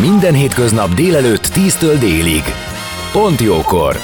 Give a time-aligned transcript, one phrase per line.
[0.00, 2.42] Minden hétköznap délelőtt 10-től délig.
[3.12, 3.96] Pont jókor!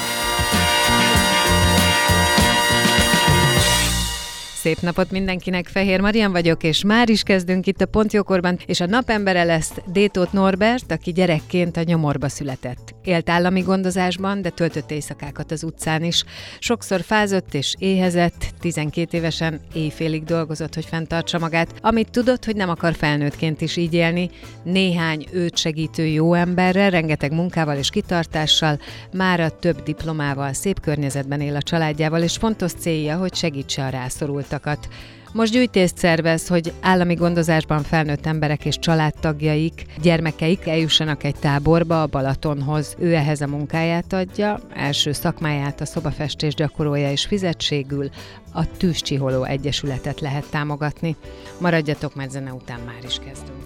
[4.53, 8.85] Szép napot mindenkinek, Fehér Marian vagyok, és már is kezdünk itt a Pontjókorban, és a
[8.85, 12.95] napembere lesz Détót Norbert, aki gyerekként a nyomorba született.
[13.03, 16.23] Élt állami gondozásban, de töltött éjszakákat az utcán is.
[16.59, 22.69] Sokszor fázott és éhezett, 12 évesen éjfélig dolgozott, hogy fenntartsa magát, amit tudott, hogy nem
[22.69, 24.29] akar felnőttként is így élni.
[24.63, 28.79] Néhány őt segítő jó emberrel, rengeteg munkával és kitartással,
[29.13, 34.87] mára több diplomával, szép környezetben él a családjával, és fontos célja, hogy segítse a rászorultakat.
[35.33, 42.07] Most gyűjtést szervez, hogy állami gondozásban felnőtt emberek és családtagjaik, gyermekeik eljussanak egy táborba a
[42.07, 42.95] Balatonhoz.
[42.99, 48.09] Ő ehhez a munkáját adja, első szakmáját a szobafestés gyakorolja és fizetségül
[48.53, 51.15] a Tűzcsiholó Egyesületet lehet támogatni.
[51.57, 53.59] Maradjatok, mert zene után már is kezdünk.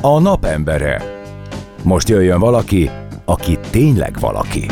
[0.00, 1.02] A napembere.
[1.82, 2.90] Most jöjjön valaki,
[3.24, 4.66] aki tényleg valaki.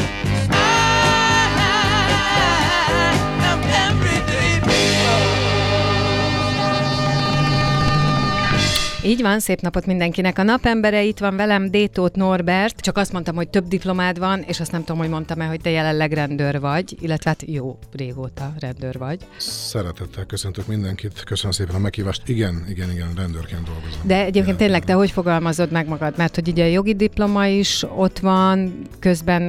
[9.06, 10.38] Így van, szép napot mindenkinek.
[10.38, 12.80] A napembere itt van velem, Détót Norbert.
[12.80, 15.70] Csak azt mondtam, hogy több diplomád van, és azt nem tudom, hogy mondtam-e, hogy te
[15.70, 19.18] jelenleg rendőr vagy, illetve hát jó, régóta rendőr vagy.
[19.38, 22.28] Szeretettel köszöntök mindenkit, köszönöm szépen a meghívást.
[22.28, 24.00] Igen, igen, igen, rendőrként dolgozom.
[24.02, 26.14] De egyébként Igen, tényleg te hogy fogalmazod meg magad?
[26.16, 29.42] Mert hogy ugye a jogi diploma is ott van, közben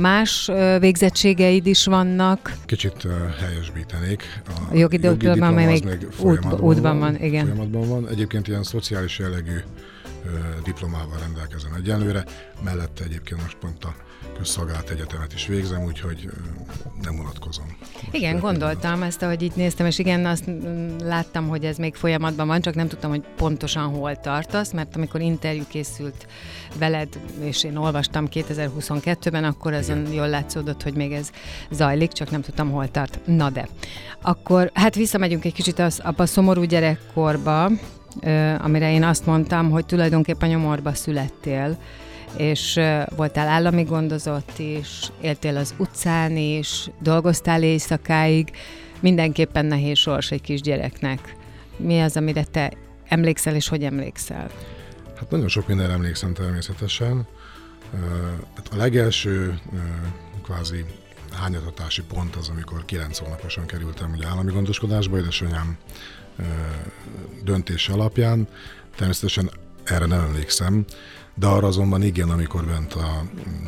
[0.00, 2.52] más végzettségeid is vannak.
[2.66, 3.06] Kicsit
[3.40, 4.22] helyesbítenék.
[4.70, 7.46] A jogi diploma az még még út- útban van, igen.
[7.46, 8.08] Folyamatban van.
[8.08, 9.58] Egyébként ilyen szociális jellegű
[10.64, 12.24] diplomával rendelkezem egyenlőre.
[12.64, 13.94] Mellette egyébként most pont a
[14.38, 16.28] közszolgálat egyetemet is végzem, úgyhogy
[17.02, 17.76] nem unatkozom.
[17.92, 21.94] Most Igen, gondoltam ezt, ahogy így néztem, és igen, azt mm, láttam, hogy ez még
[21.94, 26.26] folyamatban van, csak nem tudtam, hogy pontosan hol tartasz, mert amikor interjú készült
[26.78, 27.08] veled,
[27.40, 31.30] és én olvastam 2022-ben, akkor azon jól látszódott, hogy még ez
[31.70, 33.20] zajlik, csak nem tudtam, hol tart.
[33.26, 33.68] Na de,
[34.22, 37.70] akkor hát visszamegyünk egy kicsit az, abba a szomorú gyerekkorba,
[38.58, 41.78] amire én azt mondtam, hogy tulajdonképpen nyomorba születtél,
[42.36, 42.80] és
[43.16, 48.50] voltál állami gondozott is, éltél az utcán is, dolgoztál éjszakáig,
[49.00, 51.36] mindenképpen nehéz sors egy kisgyereknek.
[51.76, 52.72] Mi az, amire te
[53.08, 54.50] emlékszel, és hogy emlékszel?
[55.16, 57.26] Hát nagyon sok mindenre emlékszem természetesen.
[58.56, 59.58] Hát A legelső
[60.42, 60.84] kvázi
[61.32, 65.76] hányatatási pont az, amikor 9 hónaposan kerültem ugye állami gondoskodásba, édesanyám
[67.42, 68.48] döntése alapján.
[68.96, 69.50] Természetesen
[69.84, 70.84] erre nem emlékszem,
[71.34, 73.66] de arra azonban igen, amikor bent a mm,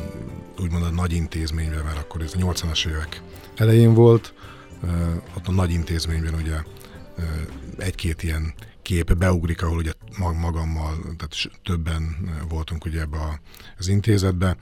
[0.59, 3.21] úgymond a nagy intézményben, mert akkor ez a 80-as évek
[3.55, 4.33] elején volt,
[5.37, 6.55] ott a nagy intézményben ugye
[7.77, 12.15] egy-két ilyen kép beugrik, ahol ugye mag- magammal, tehát többen
[12.49, 13.39] voltunk ugye ebbe
[13.77, 14.57] az intézetbe,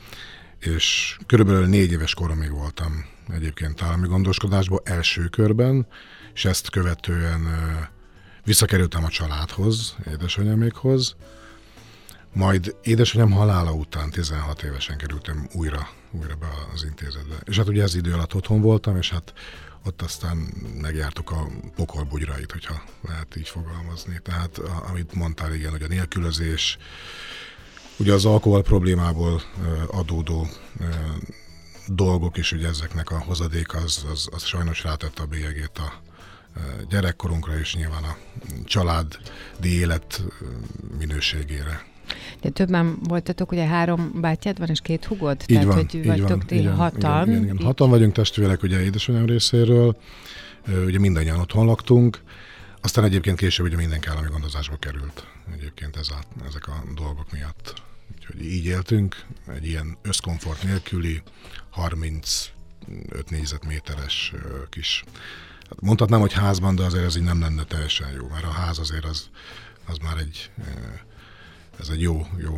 [0.60, 5.88] és körülbelül négy éves koromig voltam egyébként állami gondoskodásban első körben,
[6.34, 7.48] és ezt követően
[8.46, 11.16] visszakerültem a családhoz, édesanyámékhoz,
[12.34, 17.36] majd édesanyám halála után 16 évesen kerültem újra, újra be az intézetbe.
[17.44, 19.34] És hát ugye ez idő alatt otthon voltam, és hát
[19.86, 20.38] ott aztán
[20.82, 24.20] megjártuk a pokolbugyrait, hogyha lehet így fogalmazni.
[24.24, 24.58] Tehát
[24.90, 26.78] amit mondtál, igen, hogy a nélkülözés,
[27.98, 29.42] ugye az alkohol problémából
[29.88, 30.48] adódó
[31.88, 36.02] dolgok is, ugye ezeknek a hozadék az, az, az sajnos rátette a bélyegét a
[36.90, 38.18] gyerekkorunkra, és nyilván a
[38.64, 39.18] családi
[39.62, 40.24] élet
[40.98, 41.86] minőségére.
[42.42, 45.42] De többen voltatok, ugye három bátyád van, és két hugod?
[45.42, 47.28] Így Tehát, van, hogy így vagytok van, ti van, hatan.
[47.28, 47.66] Igen, igen, igen.
[47.66, 49.98] Hatan vagyunk testvérek, ugye édesanyám részéről,
[50.86, 52.22] ugye mindannyian otthon laktunk,
[52.82, 57.84] aztán egyébként később ugye mindenki állami gondozásba került egyébként ez a, ezek a dolgok miatt.
[58.16, 61.22] Úgyhogy így éltünk, egy ilyen összkomfort nélküli
[61.70, 62.54] 35
[63.30, 64.34] négyzetméteres
[64.70, 65.04] kis,
[65.80, 69.06] mondhatnám, hogy házban, de azért ez így nem lenne teljesen jó, mert a ház azért
[69.06, 69.30] az,
[69.88, 70.64] az már egy ö,
[71.80, 72.54] ez egy jó, jó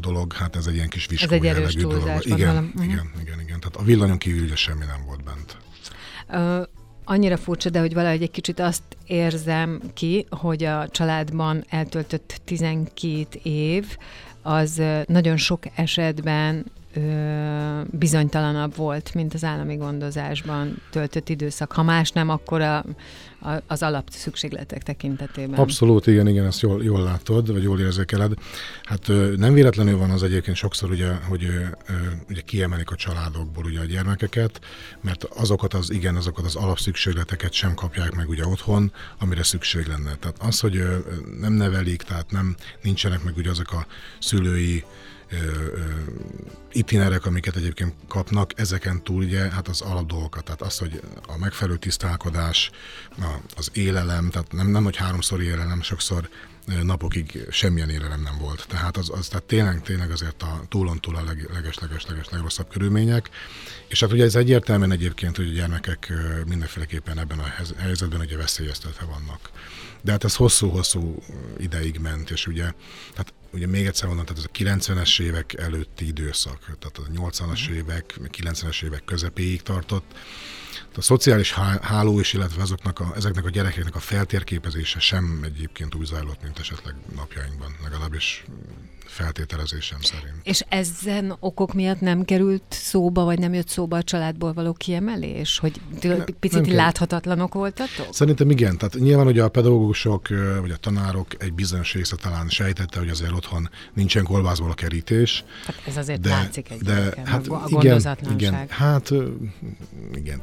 [0.00, 2.02] dolog, hát ez egy ilyen kis viskó egy erős dolog.
[2.20, 2.72] Igen, gondolom.
[2.74, 2.82] Mhm.
[2.82, 3.60] igen, igen, igen.
[3.60, 5.56] Tehát a villanyon kívül ugye semmi nem volt bent.
[6.30, 6.62] Ö,
[7.04, 13.26] annyira furcsa, de hogy valahogy egy kicsit azt érzem ki, hogy a családban eltöltött 12
[13.42, 13.96] év,
[14.42, 16.64] az nagyon sok esetben
[17.90, 21.72] bizonytalanabb volt, mint az állami gondozásban töltött időszak.
[21.72, 22.76] Ha más nem, akkor a,
[23.40, 25.58] a, az alap szükségletek tekintetében.
[25.58, 28.32] Abszolút, igen, igen, ezt jól, jól látod, vagy jól érzékeled.
[28.82, 31.48] Hát nem véletlenül van az egyébként sokszor, ugye, hogy
[32.28, 34.60] ugye kiemelik a családokból ugye a gyermekeket,
[35.00, 40.14] mert azokat az, igen, azokat az alapszükségleteket sem kapják meg ugye otthon, amire szükség lenne.
[40.14, 40.82] Tehát az, hogy
[41.40, 43.86] nem nevelik, tehát nem nincsenek meg ugye azok a
[44.18, 44.84] szülői
[46.72, 51.76] itinerek, amiket egyébként kapnak, ezeken túl ugye hát az alapdolgokat, tehát az, hogy a megfelelő
[51.76, 52.70] tisztálkodás,
[53.56, 56.28] az élelem, tehát nem, nem hogy háromszor élelem, sokszor
[56.82, 58.66] napokig semmilyen élelem nem volt.
[58.68, 62.28] Tehát az, az tehát tényleg, tényleg azért a túlon túl a leg, leges, leges, leges,
[62.28, 63.30] legrosszabb körülmények.
[63.88, 66.12] És hát ugye ez egyértelműen egyébként, hogy a gyermekek
[66.46, 69.50] mindenféleképpen ebben a helyzetben ugye veszélyeztetve vannak.
[70.00, 71.22] De hát ez hosszú-hosszú
[71.58, 72.72] ideig ment, és ugye,
[73.12, 77.64] tehát ugye még egyszer mondom, tehát ez a 90-es évek előtti időszak, tehát a 80-as
[77.64, 77.74] mhm.
[77.74, 80.14] évek, 90-es évek közepéig tartott.
[80.96, 81.52] A szociális
[81.82, 86.58] háló is, illetve azoknak a, ezeknek a gyerekeknek a feltérképezése sem egyébként úgy zajlott, mint
[86.58, 88.44] esetleg napjainkban, legalábbis
[89.12, 90.34] feltételezésem szerint.
[90.42, 95.58] És ezen okok miatt nem került szóba, vagy nem jött szóba a családból való kiemelés?
[95.58, 98.06] Hogy ne, picit láthatatlanok voltatok?
[98.10, 98.78] Szerintem igen.
[98.78, 100.28] Tehát nyilván ugye a pedagógusok,
[100.60, 105.44] vagy a tanárok egy bizonyos része talán sejtette, hogy azért otthon nincsen kolbászból a kerítés.
[105.66, 108.00] Hát ez azért de, látszik egy de, hát a igen,
[108.32, 109.12] igen, hát
[110.14, 110.40] igen,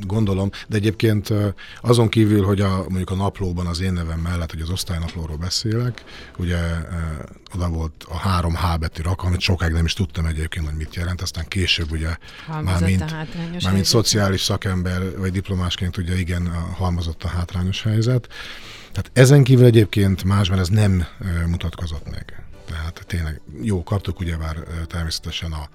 [0.00, 1.32] gondolom, de egyébként
[1.80, 6.04] azon kívül, hogy a, mondjuk a naplóban az én nevem mellett, hogy az osztálynaplóról beszélek,
[6.38, 6.58] ugye
[7.54, 10.94] oda volt a három H betű rak, amit sokáig nem is tudtam egyébként, hogy mit
[10.94, 12.16] jelent, aztán később ugye
[12.62, 13.10] már mint,
[13.62, 18.28] már mint szociális szakember, vagy diplomásként ugye igen, halmozott a hátrányos helyzet.
[18.92, 21.06] Tehát ezen kívül egyébként másban ez nem
[21.46, 22.44] mutatkozott meg.
[22.66, 24.56] Tehát tényleg jó, kaptuk ugye már
[24.86, 25.68] természetesen a,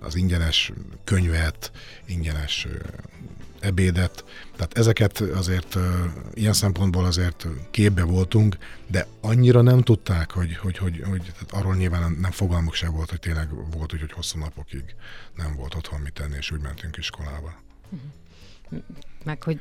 [0.00, 0.72] az ingyenes
[1.04, 1.72] könyvet,
[2.06, 2.66] ingyenes
[3.60, 4.24] ebédet.
[4.56, 5.78] Tehát ezeket azért
[6.34, 8.56] ilyen szempontból azért képbe voltunk,
[8.86, 13.10] de annyira nem tudták, hogy, hogy, hogy, hogy tehát arról nyilván nem fogalmuk se volt,
[13.10, 14.84] hogy tényleg volt úgy, hogy hosszú napokig
[15.36, 17.62] nem volt otthon mit tenni, és úgy mentünk iskolába.
[19.24, 19.58] Meg hogy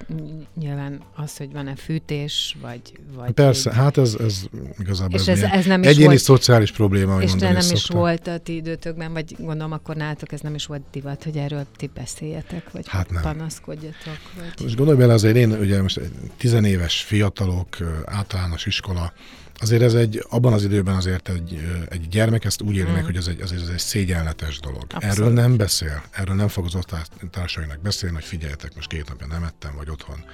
[0.56, 2.82] nyilván az, hogy van-e fűtés, vagy...
[3.16, 3.76] vagy Persze, egy...
[3.76, 4.44] hát ez, ez
[4.80, 7.88] igazából és ez, ez, ez nem is egyéni volt, szociális probléma, És nem is, is
[7.88, 11.66] volt a ti időtökben, vagy gondolom akkor nálatok ez nem is volt divat, hogy erről
[11.76, 13.22] ti beszéljetek, vagy hát nem.
[13.22, 14.20] panaszkodjatok.
[14.36, 14.64] Vagy...
[14.64, 16.02] Most gondolj bele azért én, ugye most
[16.38, 19.14] tizenéves fiatalok, általános iskola,
[19.62, 21.60] Azért ez egy, abban az időben azért egy,
[21.90, 23.06] egy gyermek ezt úgy éli meg, mm.
[23.06, 24.86] hogy ez egy, azért ez egy szégyenletes dolog.
[24.90, 25.18] Abszolút.
[25.18, 29.44] Erről nem beszél, erről nem fog az osztálytársainak beszélni, hogy figyeljetek, most két napja nem
[29.44, 30.26] ettem, vagy otthon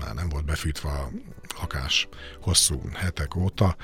[0.00, 1.10] már nem volt befűtve a
[1.60, 2.08] lakás
[2.40, 3.76] hosszú hetek óta.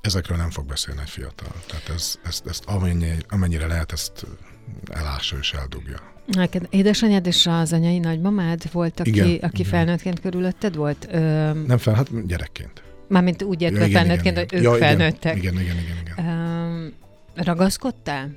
[0.00, 1.52] Ezekről nem fog beszélni egy fiatal.
[1.66, 4.26] Tehát ez, ezt, ezt amennyire, amennyire lehet, ezt
[4.90, 5.98] elássa és eldugja.
[6.26, 9.70] Neked édesanyád és az anyai nagymamád volt, aki, igen, aki igen.
[9.70, 11.08] felnőttként körülötted volt?
[11.10, 11.18] Ö...
[11.66, 12.82] Nem fel, hát gyerekként.
[13.08, 15.36] Mármint úgy értve ja, felnőttként, hogy ők ja, felnőttek.
[15.36, 15.76] Igen, igen, igen.
[15.76, 16.26] igen, igen.
[17.36, 18.30] Uh, ragaszkodtál?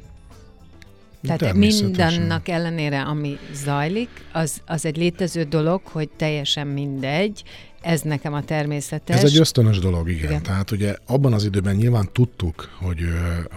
[1.21, 7.43] Tehát mindennek ellenére, ami zajlik, az, az egy létező dolog, hogy teljesen mindegy,
[7.81, 9.15] ez nekem a természetes.
[9.15, 10.23] Ez egy ösztönös dolog, igen.
[10.23, 10.43] igen.
[10.43, 12.99] Tehát ugye abban az időben nyilván tudtuk, hogy,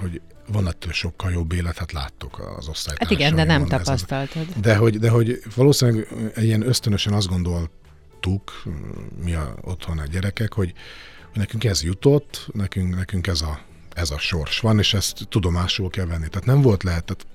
[0.00, 0.20] hogy
[0.52, 2.98] van ettől sokkal jobb élet, hát láttuk az osztályt.
[2.98, 4.46] Hát igen, de nem tapasztaltad.
[4.60, 7.70] De hogy, de hogy valószínűleg ilyen ösztönösen azt gondolt,
[8.24, 8.62] láttuk,
[9.22, 10.72] mi a, otthon a gyerekek, hogy,
[11.32, 13.60] nekünk ez jutott, nekünk, nekünk ez, a,
[13.94, 16.28] ez a sors van, és ezt tudomásul kell venni.
[16.28, 17.26] Tehát nem volt lehet, tehát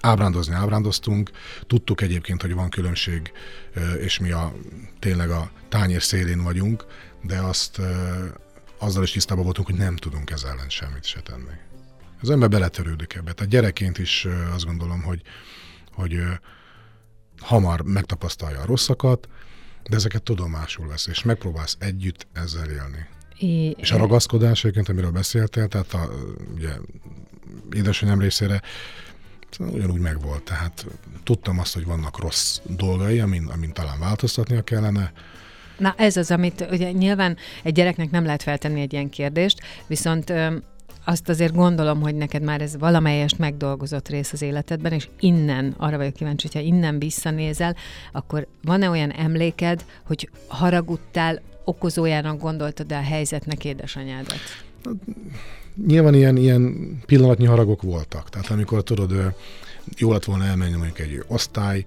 [0.00, 1.30] ábrándozni ábrándoztunk,
[1.66, 3.32] tudtuk egyébként, hogy van különbség,
[4.00, 4.52] és mi a,
[4.98, 6.86] tényleg a tányér szélén vagyunk,
[7.22, 7.80] de azt
[8.78, 11.56] azzal is tisztában voltunk, hogy nem tudunk ezzel ellen semmit se tenni.
[12.20, 13.32] Az ember beletörődik ebbe.
[13.32, 15.22] Tehát gyerekként is azt gondolom, hogy,
[15.92, 16.20] hogy
[17.40, 19.28] hamar megtapasztalja a rosszakat,
[19.88, 23.06] de ezeket tudomásul vesz, és megpróbálsz együtt ezzel élni.
[23.38, 26.10] É, és a ragaszkodás, egyébként, amiről beszéltél, tehát a,
[26.54, 26.70] ugye,
[27.72, 28.62] édesanyám részére
[29.58, 30.42] ugyanúgy megvolt.
[30.42, 30.86] Tehát
[31.24, 35.12] tudtam azt, hogy vannak rossz dolgai, amin, amin talán változtatnia kellene,
[35.78, 40.32] Na ez az, amit ugye nyilván egy gyereknek nem lehet feltenni egy ilyen kérdést, viszont
[41.08, 45.96] azt azért gondolom, hogy neked már ez valamelyest megdolgozott rész az életedben, és innen, arra
[45.96, 47.76] vagyok kíváncsi, hogyha innen visszanézel,
[48.12, 54.38] akkor van-e olyan emléked, hogy haragudtál, okozójának gondoltad a helyzetnek édesanyádat?
[55.86, 56.74] Nyilván ilyen, ilyen
[57.06, 58.28] pillanatnyi haragok voltak.
[58.28, 59.34] Tehát amikor tudod,
[59.96, 61.84] jó lett volna elmenni mondjuk egy osztály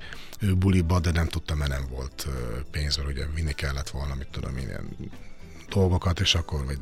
[0.57, 2.27] buliba, de nem tudtam, mert nem volt
[2.71, 4.89] pénzről, ugye vinni kellett volna, mit tudom én, ilyen
[5.73, 6.77] dolgokat, és akkor vagy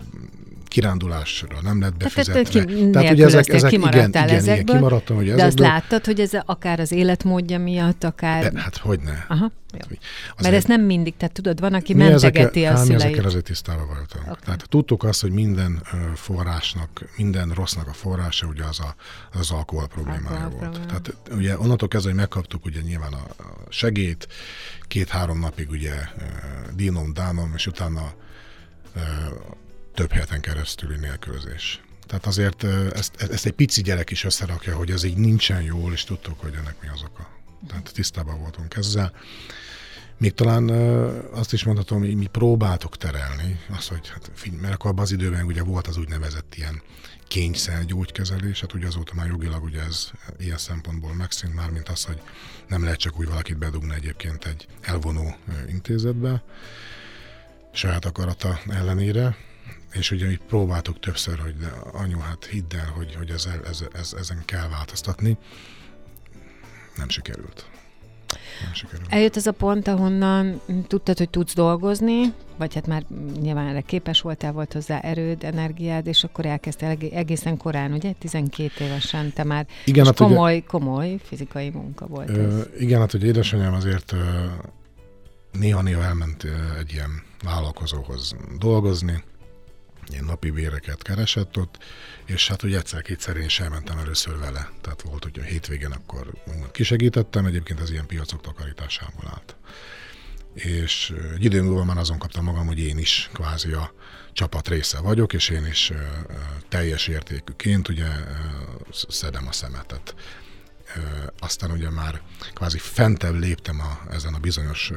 [0.69, 2.34] kirándulásra nem lett befizetve.
[2.41, 5.65] Tehát, ki, Tehát ugye ezek, ezek kimaradtál igen, ezekből, igen, kimaradtam, hogy de ezekből.
[5.65, 8.51] azt láttad, hogy ez akár az életmódja miatt, akár...
[8.51, 9.25] De, hát hogy ne.
[9.27, 9.98] Aha, jó.
[10.41, 13.01] Mert ez nem mindig, tehát tudod, van, aki mentegeti ezekkel, a szüleit.
[13.01, 14.22] ezekkel azért tisztában voltam.
[14.22, 14.36] Okay.
[14.46, 15.81] Tehát tudtuk azt, hogy minden
[16.15, 18.96] forrásnak, minden rossznak a forrása ugye az a,
[19.39, 20.72] az, alkohol problémája alkohol volt.
[20.72, 20.86] Probléma.
[20.86, 24.27] Tehát ugye onnantól kezdve, hogy megkaptuk ugye nyilván a, a segét,
[24.88, 25.93] két-három napig ugye
[26.75, 28.13] dínom, dánom, és utána
[29.93, 31.81] több heten keresztüli nélkülözés.
[32.08, 36.03] Tehát azért ezt, ezt egy pici gyerek is összerakja, hogy ez így nincsen jól, és
[36.03, 37.29] tudtuk, hogy ennek mi az oka.
[37.67, 39.13] Tehát tisztában voltunk ezzel.
[40.17, 40.69] Még talán
[41.31, 44.31] azt is mondhatom, hogy mi próbáltok terelni, az, hogy hát
[44.62, 46.81] mert akkor abban az időben ugye volt az úgynevezett ilyen
[47.27, 52.03] kényszer gyógykezelés, hát ugye azóta már jogilag ugye ez ilyen szempontból megszűnt már, mint az,
[52.03, 52.22] hogy
[52.67, 55.36] nem lehet csak úgy valakit bedugni egyébként egy elvonó
[55.67, 56.43] intézetbe,
[57.72, 59.36] saját akarata ellenére,
[59.92, 63.84] és ugye így próbáltuk többször, hogy de anyu, hát hidd el, hogy, hogy ez, ez,
[63.94, 65.38] ez, ezen kell változtatni.
[66.98, 67.66] Nem sikerült.
[68.64, 69.08] Nem sikerült.
[69.10, 73.04] Eljött ez a pont, ahonnan tudtad, hogy tudsz dolgozni, vagy hát már
[73.42, 78.12] nyilván erre képes voltál, volt hozzá erőd, energiád, és akkor elkezdtél egészen korán, ugye?
[78.20, 82.68] 12 évesen te már igen, hát komoly, ugye, komoly fizikai munka volt ö, ez.
[82.80, 84.16] Igen, hát hogy édesanyám azért
[85.51, 89.24] néha-néha elment egy ilyen vállalkozóhoz dolgozni,
[90.08, 91.77] ilyen napi béreket keresett ott,
[92.25, 94.72] és hát ugye egyszer-kétszer én is elmentem először vele.
[94.82, 96.34] Tehát volt, hogy a hétvégen akkor
[96.72, 99.56] kisegítettem, egyébként az ilyen piacok takarításából állt.
[100.53, 103.94] És egy idő múlva már azon kaptam magam, hogy én is kvázi a
[104.34, 105.91] csapat része vagyok, és én is
[106.68, 108.08] teljes értékűként ugye
[109.08, 110.15] szedem a szemetet.
[111.39, 112.22] Aztán ugye már
[112.53, 114.91] kvázi fentebb léptem a, ezen a bizonyos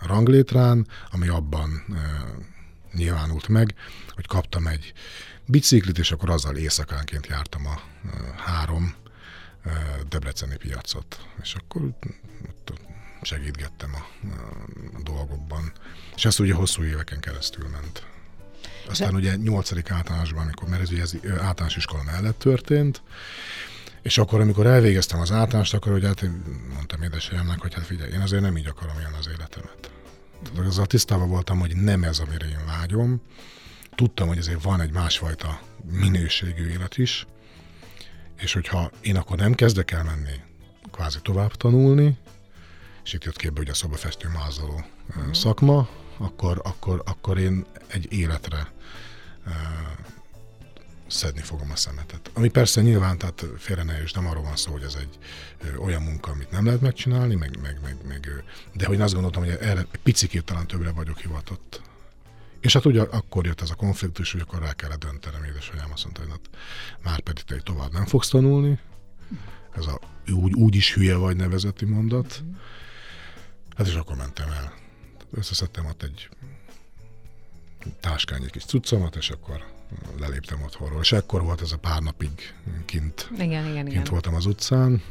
[0.00, 1.84] ranglétrán, ami abban
[2.92, 3.74] nyilvánult meg,
[4.14, 4.92] hogy kaptam egy
[5.46, 7.80] biciklit, és akkor azzal éjszakánként jártam a
[8.36, 8.94] három
[10.08, 11.20] debreceni piacot.
[11.42, 12.80] És akkor ott
[13.22, 14.26] segítgettem a,
[14.96, 15.72] a dolgokban.
[16.14, 18.06] És ez ugye hosszú éveken keresztül ment.
[18.88, 23.02] Aztán ugye nyolcadik általánosban, amikor, mert ez ugye ez általános iskola mellett történt,
[24.02, 26.42] és akkor, amikor elvégeztem az általánost, akkor ugye hát én
[26.74, 29.90] mondtam édesanyámnak, hogy hát figyelj, én azért nem így akarom élni az életemet.
[30.42, 33.22] Tehát azzal tisztában voltam, hogy nem ez, amire én vágyom.
[33.94, 37.26] Tudtam, hogy azért van egy másfajta minőségű élet is,
[38.38, 40.40] és hogyha én akkor nem kezdek el menni
[40.92, 42.18] kvázi tovább tanulni,
[43.04, 44.84] és itt jött képbe ugye a szobafestő mázoló
[45.18, 45.30] mm.
[45.30, 48.72] szakma, akkor, akkor, akkor én egy életre
[51.12, 52.30] szedni fogom a szemetet.
[52.34, 55.18] Ami persze nyilván, tehát félre ne és nem arról van szó, hogy ez egy
[55.58, 58.38] ö, olyan munka, amit nem lehet megcsinálni, meg, meg, meg, meg ö,
[58.72, 61.80] de hogy én azt gondoltam, hogy erre picikét talán többre vagyok hivatott.
[62.60, 66.04] És hát ugye akkor jött ez a konfliktus, hogy akkor rá kellett döntenem, édesanyám azt
[66.04, 66.62] mondta, hogy hát
[67.02, 68.78] már pedig te tovább nem fogsz tanulni.
[69.76, 70.00] Ez a
[70.30, 72.42] úgy, úgy is hülye vagy nevezeti mondat.
[73.76, 74.74] Hát és akkor mentem el.
[75.30, 76.28] Összeszedtem ott egy
[78.00, 79.71] táskány egy kis cuccomat, és akkor
[80.18, 81.00] leléptem otthonról.
[81.00, 84.04] És ekkor volt ez a pár napig kint, igen, igen, kint igen.
[84.04, 85.02] voltam az utcán.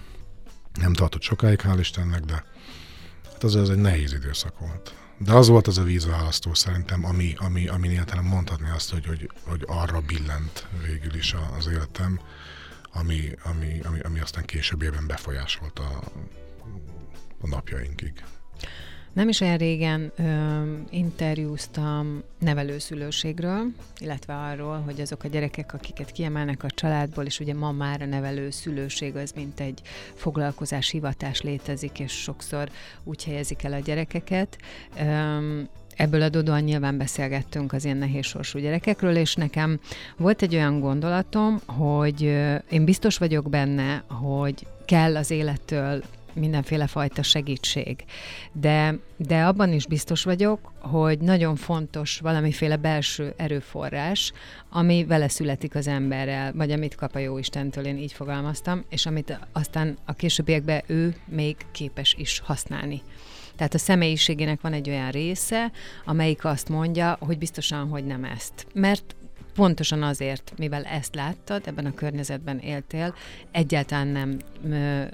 [0.73, 2.45] Nem tartott sokáig, hál' Istennek, de
[3.31, 4.95] hát az, az egy nehéz időszak volt.
[5.17, 9.29] De az volt az a vízválasztó szerintem, ami, ami, ami értelem mondhatni azt, hogy, hogy,
[9.43, 12.19] hogy arra billent végül is az életem,
[12.91, 16.03] ami, ami, ami, ami aztán később befolyásolta a,
[17.41, 18.23] a napjainkig.
[19.13, 20.23] Nem is olyan régen ö,
[20.89, 23.65] interjúztam nevelőszülőségről,
[23.99, 28.05] illetve arról, hogy azok a gyerekek, akiket kiemelnek a családból, és ugye ma már a
[28.05, 29.81] nevelőszülőség az, mint egy
[30.15, 32.69] foglalkozás, hivatás létezik, és sokszor
[33.03, 34.57] úgy helyezik el a gyerekeket.
[34.99, 35.61] Ö,
[35.95, 39.79] Ebből adódóan nyilván beszélgettünk az ilyen nehéz sorsú gyerekekről, és nekem
[40.17, 42.21] volt egy olyan gondolatom, hogy
[42.69, 48.03] én biztos vagyok benne, hogy kell az élettől mindenféle fajta segítség.
[48.51, 54.31] De, de abban is biztos vagyok, hogy nagyon fontos valamiféle belső erőforrás,
[54.69, 59.05] ami vele születik az emberrel, vagy amit kap a jó Istentől, én így fogalmaztam, és
[59.05, 63.01] amit aztán a későbbiekben ő még képes is használni.
[63.55, 65.71] Tehát a személyiségének van egy olyan része,
[66.05, 68.67] amelyik azt mondja, hogy biztosan, hogy nem ezt.
[68.73, 69.15] Mert
[69.61, 73.15] pontosan azért, mivel ezt láttad, ebben a környezetben éltél,
[73.51, 74.37] egyáltalán nem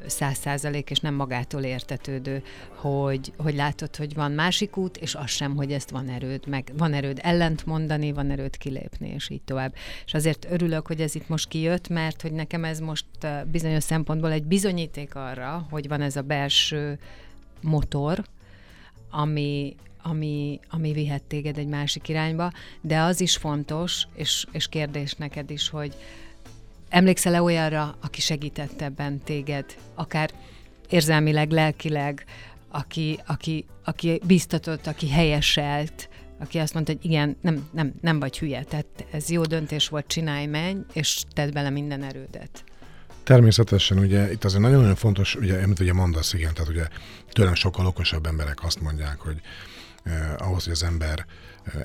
[0.05, 2.43] száz százalék és nem magától értetődő,
[2.75, 6.71] hogy, hogy látod, hogy van másik út, és az sem, hogy ezt van erőd, meg
[6.77, 9.73] van erőd ellent mondani, van erőd kilépni, és így tovább.
[10.05, 13.05] És azért örülök, hogy ez itt most kijött, mert hogy nekem ez most
[13.51, 16.99] bizonyos szempontból egy bizonyíték arra, hogy van ez a belső
[17.61, 18.23] motor,
[19.09, 19.75] ami,
[20.09, 25.49] ami, ami vihet téged egy másik irányba, de az is fontos, és, és kérdés neked
[25.49, 25.95] is, hogy
[26.89, 30.31] emlékszel-e olyanra, aki segített ebben téged, akár
[30.89, 32.25] érzelmileg, lelkileg,
[32.69, 36.09] aki, aki, aki biztatott, aki helyeselt,
[36.39, 40.07] aki azt mondta, hogy igen, nem, nem, nem vagy hülye, tehát ez jó döntés volt,
[40.07, 42.63] csinálj, menj, és tedd bele minden erődet.
[43.23, 46.87] Természetesen, ugye itt azért nagyon-nagyon fontos, ugye, amit ugye mondasz, igen, tehát ugye
[47.31, 49.41] tőlem sokkal okosabb emberek azt mondják, hogy
[50.07, 51.25] eh, ahhoz, hogy az ember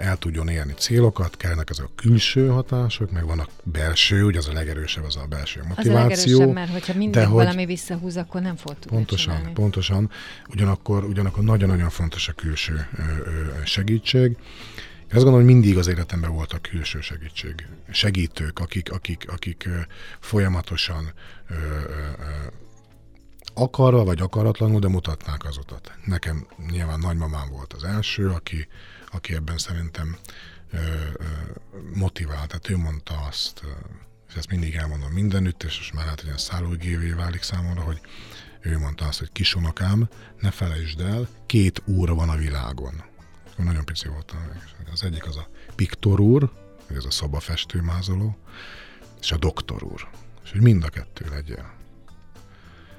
[0.00, 4.52] el tudjon élni célokat, kellnek ezek a külső hatások, meg vannak belső, ugye az a
[4.52, 5.92] legerősebb, az a belső motiváció.
[5.92, 9.52] Az a legerősebb, mert hogyha mindig hogy, valami visszahúz, akkor nem fog tudni Pontosan, csinálni.
[9.54, 10.10] pontosan.
[10.48, 14.30] Ugyanakkor, ugyanakkor nagyon-nagyon fontos a külső ö, ö, segítség.
[14.30, 17.66] Én azt gondolom, hogy mindig az életemben voltak külső segítség.
[17.90, 19.68] Segítők, akik, akik, akik
[20.20, 21.12] folyamatosan
[21.50, 21.96] ö, ö,
[23.54, 25.92] akarva vagy akaratlanul, de mutatnák az utat.
[26.04, 28.68] Nekem nyilván nagymamám volt az első, aki,
[29.10, 30.16] aki ebben szerintem
[30.70, 30.76] ö,
[31.12, 31.24] ö,
[31.94, 32.48] motivált.
[32.48, 33.62] Tehát ő mondta azt,
[34.28, 38.00] és ezt mindig elmondom mindenütt, és most már hát ilyen szállógévé válik számomra, hogy
[38.60, 40.08] ő mondta azt, hogy kisunokám,
[40.40, 43.02] ne felejtsd el, két úr van a világon.
[43.56, 44.38] Nagyon pici voltam.
[44.92, 46.50] Az egyik az a piktor úr,
[46.86, 48.36] ez a szobafestőmázoló,
[49.20, 50.08] és a doktor úr.
[50.44, 51.81] És hogy mind a kettő legyél.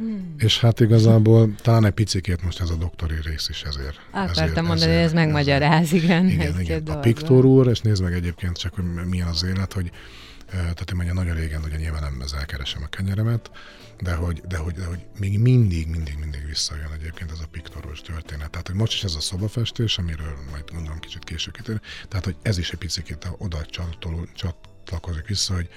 [0.03, 0.35] Hmm.
[0.37, 3.99] És hát igazából talán egy picikét most ez a doktori rész is ezért.
[4.11, 6.27] Akartam ezért, mondani, hogy ez megmagyaráz, igen.
[6.29, 6.83] Igen, igen.
[6.83, 9.91] A Piktor úr, és nézd meg egyébként csak, hogy milyen az élet, hogy
[10.49, 13.51] tehát én mondja nagyon régen, ugye nyilván nem ezzel keresem a kenyeremet,
[14.01, 18.01] de hogy, de hogy, de hogy még mindig, mindig, mindig visszajön egyébként ez a piktoros
[18.01, 18.49] történet.
[18.49, 22.35] Tehát, hogy most is ez a szobafestés, amiről majd gondolom kicsit később kitér, tehát, hogy
[22.41, 23.65] ez is egy picit oda
[24.35, 25.69] csatlakozik vissza, hogy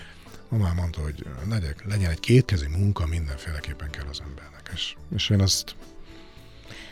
[0.48, 4.70] mamám mondta, hogy legyek, legyen egy kétkezi munka, mindenféleképpen kell az embernek.
[4.72, 5.74] És, és én azt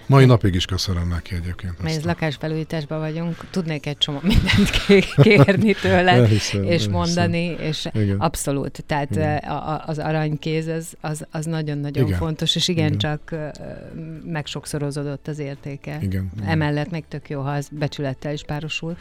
[0.06, 1.82] Mai napig is köszönöm neki egyébként.
[1.82, 4.70] Mi ez lakásfelújításban vagyunk, tudnék egy csomó mindent
[5.22, 6.28] kérni tőle,
[6.62, 8.18] és mondani, és igen.
[8.18, 9.42] abszolút, tehát igen.
[9.86, 12.18] az aranykéz az, az, az nagyon-nagyon igen.
[12.18, 14.22] fontos, és igencsak igen.
[14.24, 15.98] megsokszorozódott az értéke.
[16.00, 16.30] Igen.
[16.44, 18.96] Emellett még tök jó, ha az becsülettel is párosul.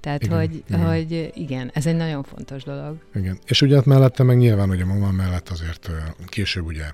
[0.00, 0.38] Tehát, igen.
[0.38, 0.86] Hogy, igen.
[0.86, 2.96] hogy igen, ez egy nagyon fontos dolog.
[3.14, 5.90] Igen, és ugye hát mellette meg nyilván, hogy a mama mellett azért
[6.26, 6.84] később ugye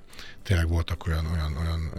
[0.43, 1.91] tényleg voltak olyan, olyan, olyan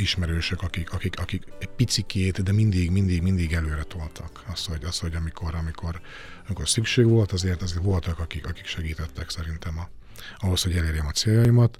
[0.00, 4.44] ismerősök, akik, akik, akik egy picikét, de mindig, mindig, mindig előre toltak.
[4.52, 6.00] Az, hogy, az, hogy amikor, amikor,
[6.48, 9.88] amikor szükség volt, azért, azért voltak, akik, akik segítettek szerintem a,
[10.36, 11.78] ahhoz, hogy elérjem a céljaimat.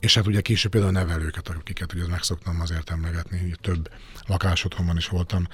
[0.00, 3.90] És hát ugye később például a nevelőket, akiket ugye meg szoktam azért emlegetni, hogy több
[4.26, 5.46] lakásotthonban is voltam,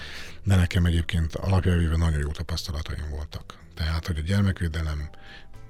[0.45, 3.59] de nekem egyébként alapjávéve nagyon jó tapasztalataim voltak.
[3.75, 5.11] Tehát, hogy a gyermekvédelem,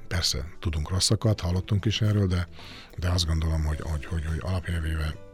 [0.08, 2.48] persze tudunk rosszakat, hallottunk is erről, de,
[2.96, 5.25] de azt gondolom, hogy, hogy, hogy, hogy alapjávéve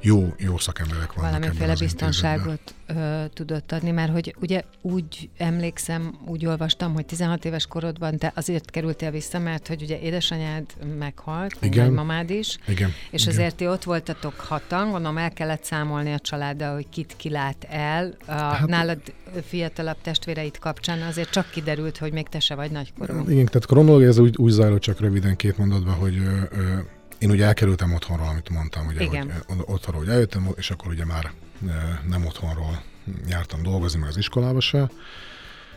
[0.00, 6.46] jó, jó szakemberek vannak Valamiféle biztonságot ö, tudott adni, mert hogy ugye úgy emlékszem, úgy
[6.46, 10.64] olvastam, hogy 16 éves korodban te azért kerültél vissza, mert hogy ugye édesanyád
[10.98, 11.92] meghalt, Igen.
[11.92, 12.90] mamád is, Igen.
[13.10, 13.34] és Igen.
[13.34, 18.16] azért ti ott voltatok hatan, gondolom el kellett számolni a családdal, hogy kit kilát el.
[18.26, 19.00] A, hát, nálad
[19.46, 23.12] fiatalabb testvéreit kapcsán azért csak kiderült, hogy még te se vagy nagykorú.
[23.12, 26.78] Igen, tehát kronológia ez úgy, úgy zajlott csak röviden két mondatban, hogy ö, ö,
[27.20, 29.32] én ugye elkerültem otthonról, amit mondtam, ugye, Igen.
[29.46, 31.32] hogy otthonról hogy eljöttem, és akkor ugye már
[32.08, 32.82] nem otthonról
[33.26, 34.78] jártam dolgozni, meg az iskolába se,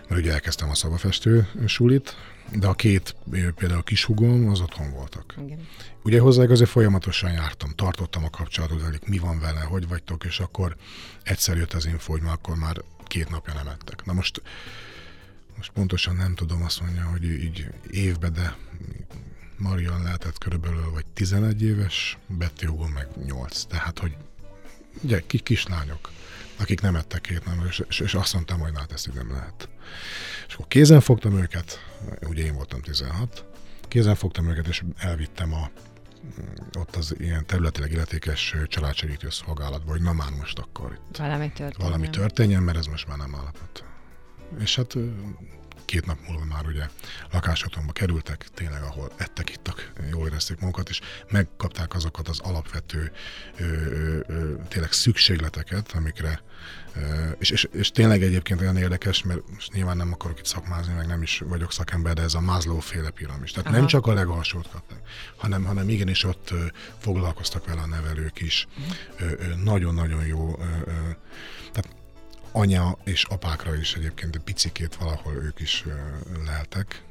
[0.07, 2.15] mert ugye elkezdtem a szobafestő sulit,
[2.51, 3.15] de a két
[3.55, 5.35] például kishugom az otthon voltak.
[5.45, 5.67] Igen.
[6.03, 10.39] Ugye hozzá azért folyamatosan jártam, tartottam a kapcsolatot velük, mi van vele, hogy vagytok, és
[10.39, 10.75] akkor
[11.23, 14.05] egyszer jött az info, hogy már akkor már két napja nem ettek.
[14.05, 14.41] Na most
[15.57, 18.55] most pontosan nem tudom azt mondja, hogy így évbe, de
[19.63, 23.63] Marian lehetett körülbelül vagy 11 éves, Betty Hugo meg 8.
[23.63, 24.15] Tehát, hogy
[25.03, 26.09] ugye kis kislányok,
[26.57, 29.31] akik nem ettek két nem, és, és, és azt mondtam, hogy hát ezt így nem
[29.31, 29.69] lehet.
[30.47, 31.79] És akkor kézen fogtam őket,
[32.27, 33.45] ugye én voltam 16,
[33.87, 35.69] kézen fogtam őket, és elvittem a,
[36.79, 41.89] ott az ilyen területileg illetékes családsegítő szolgálatba, hogy na már most akkor itt valami történjen.
[41.89, 43.83] valami történjen, mert ez most már nem állapot.
[44.59, 44.95] És hát
[45.85, 46.87] két nap múlva már ugye
[47.31, 53.11] lakásotthonba kerültek, tényleg ahol ettek, ittak, jól érezték magukat, és megkapták azokat az alapvető
[53.57, 56.41] ö, ö, ö, tényleg szükségleteket, amikre
[57.39, 61.07] és, és, és tényleg egyébként olyan érdekes, mert most nyilván nem akarok itt szakmázni, meg
[61.07, 63.51] nem is vagyok szakember, de ez a Maslow féle piramis.
[63.51, 63.77] Tehát Aha.
[63.77, 64.99] nem csak a legalsót kaptak,
[65.35, 66.53] hanem, hanem igenis ott
[66.97, 68.67] foglalkoztak vele a nevelők is.
[69.63, 70.59] Nagyon-nagyon jó.
[70.59, 70.91] Ö, ö,
[71.71, 71.95] tehát
[72.53, 75.85] anya és apákra is egyébként, de picikét valahol ők is
[76.45, 77.03] leltek.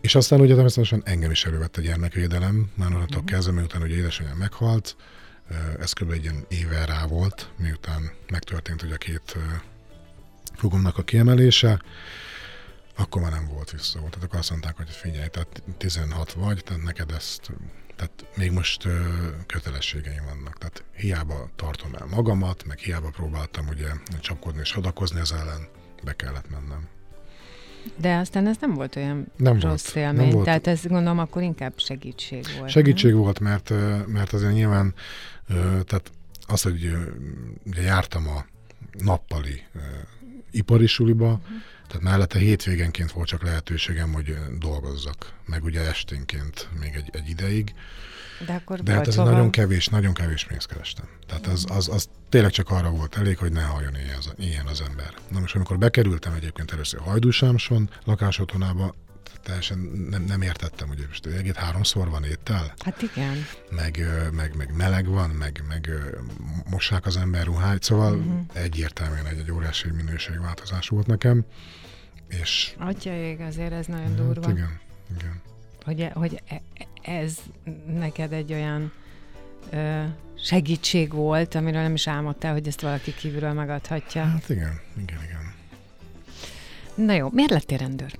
[0.00, 3.30] És aztán ugye természetesen engem is elővette a gyermekvédelem, már onnantól uh-huh.
[3.30, 4.96] kezdve, miután ugye édesanyám meghalt,
[5.80, 6.10] ez kb.
[6.10, 9.36] egy ilyen éve rá volt, miután megtörtént ugye a két
[10.54, 11.82] fogomnak a kiemelése,
[12.96, 13.98] akkor már nem volt vissza.
[13.98, 17.50] Tehát akkor azt mondták, hogy figyelj, tehát 16 vagy, tehát neked ezt,
[17.96, 18.88] tehát még most
[19.46, 20.58] kötelességeim vannak.
[20.58, 23.88] Tehát hiába tartom el magamat, meg hiába próbáltam ugye
[24.20, 25.68] csapkodni és hadakozni ez ellen,
[26.04, 26.88] be kellett mennem.
[27.96, 30.44] De aztán ez nem volt olyan nem rossz volt, élmény, nem volt.
[30.44, 32.70] tehát ez gondolom akkor inkább segítség volt.
[32.70, 33.20] Segítség nem?
[33.20, 33.72] volt, mert,
[34.06, 34.94] mert azért nyilván
[35.84, 36.10] tehát
[36.46, 36.96] az, hogy
[37.66, 38.44] ugye jártam a
[38.92, 39.62] nappali
[40.50, 41.56] ipari suliba, uh-huh.
[41.86, 47.74] Tehát mellette hétvégenként volt csak lehetőségem, hogy dolgozzak, meg ugye esténként még egy, egy ideig.
[48.46, 49.32] De, akkor De hát ez szóval...
[49.32, 51.08] nagyon kevés, nagyon kevés pénzt kerestem.
[51.26, 54.66] Tehát az, az, az tényleg csak arra volt elég, hogy ne halljon ilyen az, ilyen
[54.66, 55.14] az ember.
[55.28, 58.94] Na most amikor bekerültem egyébként először Hajdúsámson lakásotthonába,
[59.46, 59.78] teljesen
[60.10, 62.74] nem, nem értettem, hogy most egy háromszor van étel.
[62.78, 63.36] Hát igen.
[63.70, 65.90] Meg, meg, meg meleg van, meg, meg
[66.70, 68.40] mossák az ember ruháit, szóval uh-huh.
[68.52, 71.44] egyértelműen egy, egy óriási minőségváltozás volt nekem.
[72.28, 72.76] És...
[73.04, 74.50] ég, azért ez nagyon hát, durva.
[74.50, 74.80] Igen,
[75.18, 75.40] igen.
[75.84, 76.62] Hogy, hogy e,
[77.02, 77.36] ez
[77.86, 78.92] neked egy olyan
[79.70, 80.02] ö,
[80.38, 84.24] segítség volt, amiről nem is álmodtál, hogy ezt valaki kívülről megadhatja.
[84.24, 85.54] Hát igen, igen, igen.
[86.94, 88.18] Na jó, miért lettél rendőr?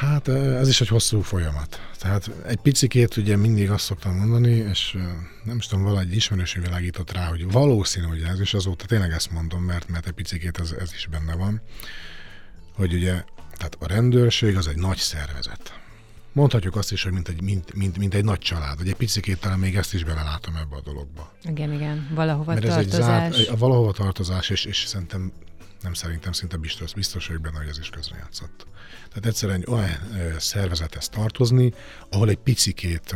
[0.00, 1.80] Hát ez is egy hosszú folyamat.
[1.98, 4.96] Tehát egy picikét ugye mindig azt szoktam mondani, és
[5.44, 9.30] nem is tudom, valahogy ismerősé világított rá, hogy valószínű, hogy ez, és azóta tényleg ezt
[9.30, 11.60] mondom, mert, mert egy picikét ez, ez is benne van,
[12.74, 13.24] hogy ugye
[13.56, 15.80] tehát a rendőrség az egy nagy szervezet.
[16.32, 19.40] Mondhatjuk azt is, hogy mint egy, mint, mint, mint egy nagy család, vagy egy picikét
[19.40, 21.32] talán még ezt is belelátom ebbe a dologba.
[21.42, 22.86] Igen, igen, valahova Mert tartozás.
[22.86, 25.32] Ez egy zárt, egy, valahova tartozás, és, és szerintem
[25.82, 28.66] nem szerintem, szinte biztos, biztos vagyok benne, hogy ez is közrejátszott.
[29.08, 31.72] Tehát egyszerűen olyan ö, szervezethez tartozni,
[32.10, 33.14] ahol egy picikét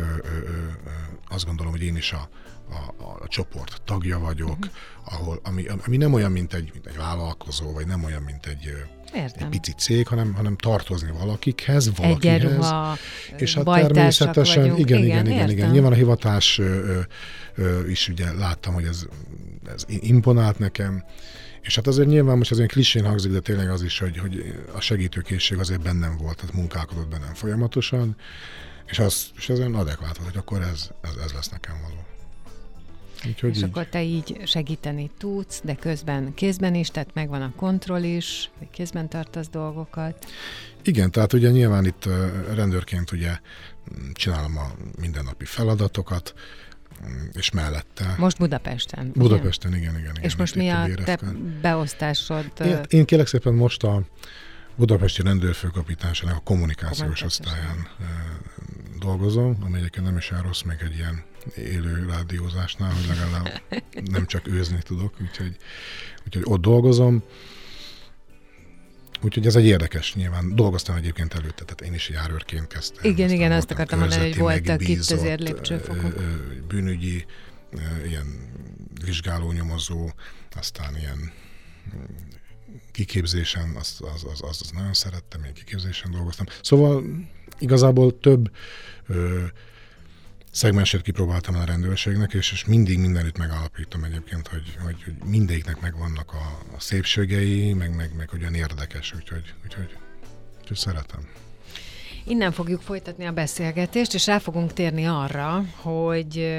[1.27, 2.29] azt gondolom, hogy én is a,
[2.69, 4.71] a, a, a csoport tagja vagyok, uh-huh.
[5.03, 8.73] ahol, ami, ami nem olyan, mint egy, mint egy vállalkozó, vagy nem olyan, mint egy,
[9.13, 9.43] Értem.
[9.43, 12.41] egy pici cég, hanem, hanem tartozni valakikhez, valakihez.
[12.43, 12.97] Egyenruha,
[13.37, 14.79] és hát természetesen, vagyunk.
[14.79, 15.69] igen, igen, igen, igen, igen.
[15.69, 16.99] Nyilván a hivatás ö,
[17.55, 19.05] ö, is ugye láttam, hogy ez,
[19.73, 21.03] ez imponált nekem,
[21.65, 24.79] és hát azért nyilván most azért klisén hangzik, de tényleg az is, hogy, hogy a
[24.79, 28.15] segítőkészség azért bennem volt, tehát munkálkodott bennem folyamatosan,
[28.85, 32.05] és az, és ez olyan adekvát volt, hogy akkor ez, ez, ez lesz nekem való.
[33.27, 33.63] Úgyhogy és így.
[33.63, 38.69] akkor te így segíteni tudsz, de közben kézben is, tehát megvan a kontroll is, hogy
[38.69, 40.25] kézben tartasz dolgokat.
[40.83, 42.09] Igen, tehát ugye nyilván itt
[42.53, 43.37] rendőrként ugye
[44.13, 46.33] csinálom a mindennapi feladatokat,
[47.33, 48.15] és mellette.
[48.17, 49.11] Most Budapesten.
[49.15, 49.79] Budapesten, ugye?
[49.79, 50.23] igen, igen, igen.
[50.23, 51.19] És most mi a te
[51.61, 52.45] beosztásod?
[52.65, 54.01] Én, én kérlek szépen most a
[54.75, 57.87] Budapesti rendőrfőkapitánysának a kommunikációs osztályán
[58.99, 61.23] dolgozom, ami egyébként nem is jár rossz még egy ilyen
[61.55, 63.61] élő rádiózásnál, hogy legalább
[64.15, 65.57] nem csak őzni tudok, úgyhogy,
[66.25, 67.23] úgyhogy ott dolgozom.
[69.25, 73.11] Úgyhogy ez egy érdekes, nyilván dolgoztam egyébként előtte, tehát én is járőrként kezdtem.
[73.11, 76.13] Igen, igen, azt akartam mondani, hogy voltak itt azért lépcsőfokok.
[76.67, 77.25] Bűnügyi,
[78.05, 78.25] ilyen
[79.05, 80.09] vizsgáló nyomozó,
[80.55, 81.31] aztán ilyen
[82.91, 86.45] kiképzésen, azt, az, az, az, az nagyon szerettem, én kiképzésen dolgoztam.
[86.61, 87.03] Szóval
[87.59, 88.51] igazából több
[89.07, 89.43] ö,
[90.55, 96.33] szegmenset kipróbáltam a rendőrségnek, és, és mindig mindenütt megállapítom egyébként, hogy, hogy, hogy mindegyiknek megvannak
[96.33, 99.97] a, a szépségei, meg, meg, meg olyan érdekes, úgyhogy, úgyhogy,
[100.59, 101.29] úgyhogy szeretem.
[102.25, 106.57] Innen fogjuk folytatni a beszélgetést, és rá fogunk térni arra, hogy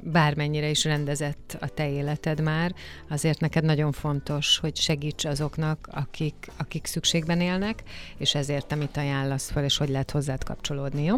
[0.00, 2.74] bármennyire is rendezett a te életed már,
[3.08, 7.82] azért neked nagyon fontos, hogy segíts azoknak, akik, akik szükségben élnek,
[8.18, 11.16] és ezért te mit ajánlasz fel, és hogy lehet hozzád kapcsolódni, jó?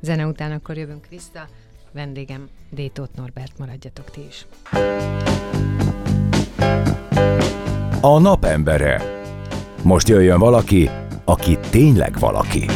[0.00, 1.48] Zene után akkor jövünk vissza.
[1.92, 4.46] Vendégem Détót Norbert, maradjatok ti is.
[8.00, 9.20] A napembere.
[9.82, 10.90] Most jöjjön valaki,
[11.24, 12.66] aki tényleg valaki.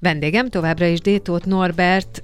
[0.00, 2.22] Vendégem továbbra is Détót Norbert,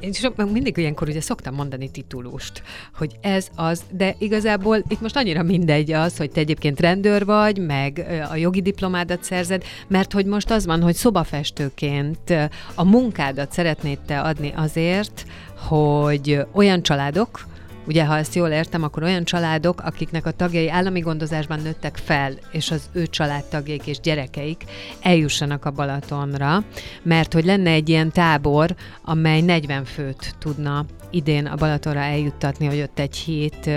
[0.00, 2.62] én sok, mindig ilyenkor ugye szoktam mondani titulust,
[2.94, 7.58] hogy ez az, de igazából itt most annyira mindegy az, hogy te egyébként rendőr vagy,
[7.58, 12.30] meg a jogi diplomádat szerzed, mert hogy most az van, hogy szobafestőként
[12.74, 15.24] a munkádat szeretnéd te adni azért,
[15.56, 17.48] hogy olyan családok,
[17.90, 22.32] Ugye, ha ezt jól értem, akkor olyan családok, akiknek a tagjai állami gondozásban nőttek fel,
[22.52, 24.64] és az ő családtagjaik és gyerekeik
[25.00, 26.64] eljussanak a Balatonra,
[27.02, 28.74] mert hogy lenne egy ilyen tábor,
[29.04, 33.70] amely 40 főt tudna idén a Balatonra eljuttatni, hogy ott egy hét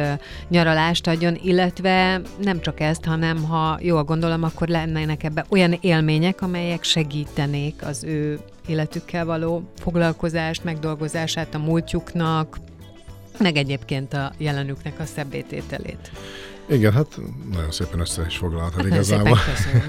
[0.48, 6.42] nyaralást adjon, illetve nem csak ezt, hanem ha jól gondolom, akkor lennének ebbe olyan élmények,
[6.42, 12.58] amelyek segítenék az ő életükkel való foglalkozást, megdolgozását a múltjuknak,
[13.40, 16.12] meg egyébként a jelenüknek a szebbétételét.
[16.70, 17.20] Igen, hát
[17.52, 19.38] nagyon szépen össze is foglaltad igazából.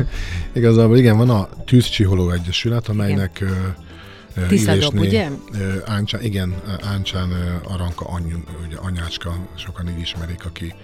[0.52, 4.48] igazából igen, van a Tűzcsiholó Egyesület, amelynek igen.
[4.48, 5.28] Tisztadob, ugye?
[5.84, 10.74] Áncsán, igen, Áncsán Aranka anyu, ugye anyácska, sokan így ismerik, aki,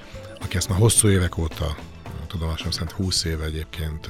[0.40, 1.77] aki ezt már hosszú évek óta,
[2.27, 4.09] tudomásom szerint 20 éve egyébként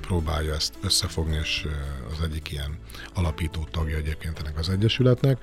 [0.00, 1.66] próbálja ezt összefogni, és
[2.12, 2.78] az egyik ilyen
[3.14, 5.38] alapító tagja egyébként ennek az Egyesületnek.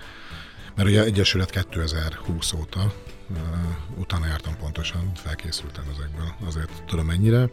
[0.76, 2.94] Mert ugye Egyesület 2020 óta,
[3.98, 7.50] utána jártam pontosan, felkészültem ezekből, azért tudom mennyire,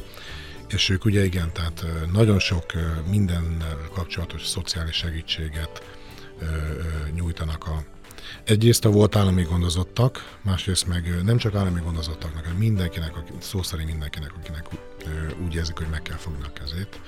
[0.68, 2.64] és ők ugye igen, tehát nagyon sok
[3.08, 5.82] mindennel kapcsolatos szociális segítséget
[7.14, 7.82] nyújtanak a
[8.44, 13.88] Egyrészt a volt állami gondozottak, másrészt meg nem csak állami gondozottaknak, hanem mindenkinek, szó szerint
[13.88, 14.66] mindenkinek, akinek
[15.44, 17.00] úgy érzik, hogy meg kell fogni a kezét.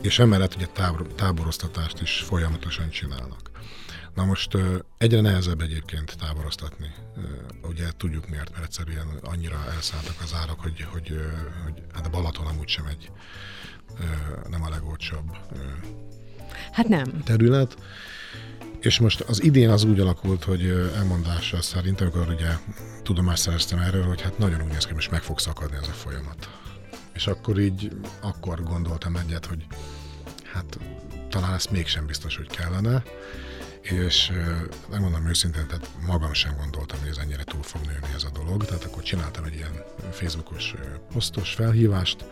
[0.00, 3.50] És emellett ugye tábor, táboroztatást is folyamatosan csinálnak.
[4.14, 4.56] Na most
[5.00, 6.94] egyre nehezebb egyébként táboroztatni.
[7.62, 11.20] Ugye tudjuk miért, mert egyszerűen annyira elszálltak az árak, hogy, hogy,
[11.64, 13.10] hogy hát a Balaton amúgy sem egy
[14.50, 15.36] nem a legolcsóbb
[16.72, 17.22] hát nem.
[17.22, 17.76] terület.
[18.80, 22.48] És most az idén az úgy alakult, hogy elmondása szerint, amikor ugye
[23.02, 25.92] tudomást szereztem erről, hogy hát nagyon úgy néz ki, hogy meg fog szakadni ez a
[25.92, 26.50] folyamat.
[27.14, 29.66] És akkor így, akkor gondoltam egyet, hogy
[30.52, 30.78] hát
[31.28, 33.02] talán ezt mégsem biztos, hogy kellene
[33.82, 34.32] és
[34.90, 38.64] megmondom őszintén, tehát magam sem gondoltam, hogy ez ennyire túl fog nőni ez a dolog,
[38.64, 40.74] tehát akkor csináltam egy ilyen Facebookos
[41.12, 42.24] posztos felhívást,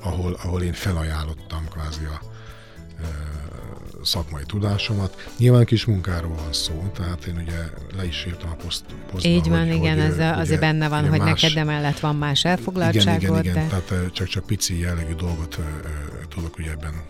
[0.00, 2.20] ahol, ahol én felajánlottam kvázi a
[4.02, 5.30] szakmai tudásomat.
[5.38, 7.58] Nyilván kis munkáról van szó, tehát én ugye
[7.96, 10.88] le is írtam a poszt, posztban, Így van, hogy, igen, hogy, ez a, azért benne
[10.88, 13.22] van, hogy más, neked emellett van más elfoglaltságod.
[13.22, 15.58] Igen, igen, igen, tehát csak-csak pici jellegű dolgot
[16.28, 17.02] tudok ugye ebben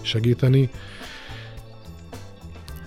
[0.00, 0.70] segíteni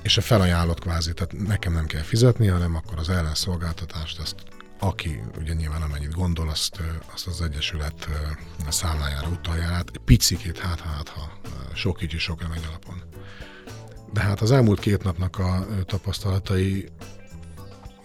[0.06, 4.36] és a felajánlott kvázi, tehát nekem nem kell fizetni, hanem akkor az ellenszolgáltatást, ezt
[4.80, 6.82] aki ugye nyilván amennyit gondol, azt,
[7.14, 8.08] azt az Egyesület
[8.70, 11.32] számlájára utalja át, picikét, hát, hát, ha
[11.74, 13.02] sok kicsi, sok remény alapon.
[14.14, 16.90] De hát az elmúlt két napnak a tapasztalatai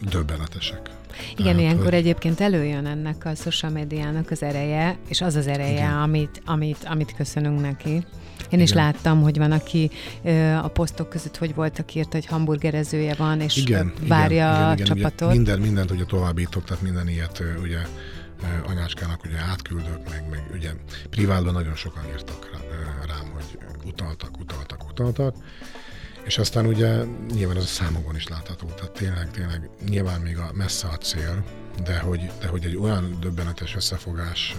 [0.01, 0.91] döbbenetesek.
[1.31, 1.95] Igen, Tehát, ilyenkor hogy...
[1.95, 7.15] egyébként előjön ennek a social médiának az ereje, és az az ereje, amit, amit, amit
[7.15, 8.07] köszönünk neki.
[8.51, 9.91] Én is láttam, hogy van, aki
[10.63, 14.95] a posztok között, hogy voltak írt, hogy hamburgerezője van, és igen, várja igen, igen, a
[14.95, 15.29] csapatot.
[15.29, 17.79] Ugye minden, mindent ugye továbbítok, tehát minden ilyet ugye
[18.67, 20.71] anyáskának ugye átküldök, meg, meg ugye
[21.11, 22.51] privátban nagyon sokan írtak
[23.07, 25.35] rám, hogy utaltak, utaltak, utaltak,
[26.25, 30.51] és aztán ugye nyilván ez a számokon is látható, tehát tényleg, tényleg nyilván még a
[30.55, 31.45] messze a cél,
[31.85, 34.57] de hogy, de hogy egy olyan döbbenetes összefogás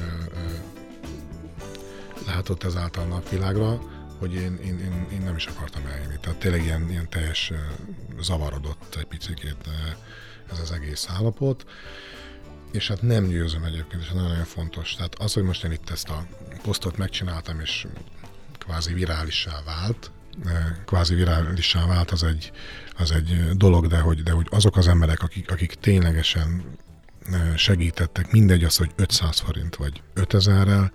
[2.25, 3.79] látott ezáltal napvilágra,
[4.19, 6.15] hogy én, én, én, én nem is akartam eljönni.
[6.21, 7.51] Tehát tényleg ilyen, ilyen teljes
[8.19, 9.57] zavarodott egy picit
[10.51, 11.65] ez az egész állapot.
[12.71, 14.95] És hát nem győzöm egyébként, és nagyon-nagyon fontos.
[14.95, 16.25] Tehát az, hogy most én itt ezt a
[16.61, 17.87] posztot megcsináltam, és
[18.57, 20.11] kvázi virálissá vált,
[20.85, 22.51] kvázi virálissá vált, az egy,
[22.97, 26.63] az egy dolog, de hogy, de hogy azok az emberek, akik, akik ténylegesen
[27.55, 30.91] segítettek, mindegy az, hogy 500 forint vagy 5000-rel,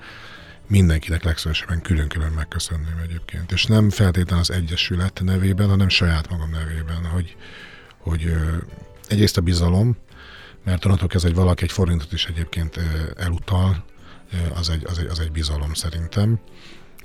[0.66, 3.52] mindenkinek legszívesebben külön-külön megköszönném egyébként.
[3.52, 7.37] És nem feltétlenül az Egyesület nevében, hanem saját magam nevében, hogy,
[7.98, 8.33] hogy
[9.09, 9.96] egyrészt a bizalom,
[10.64, 12.81] mert onnantól ez egy valaki egy forintot is egyébként
[13.16, 13.85] elutal,
[14.55, 16.40] az egy, az egy, az egy bizalom szerintem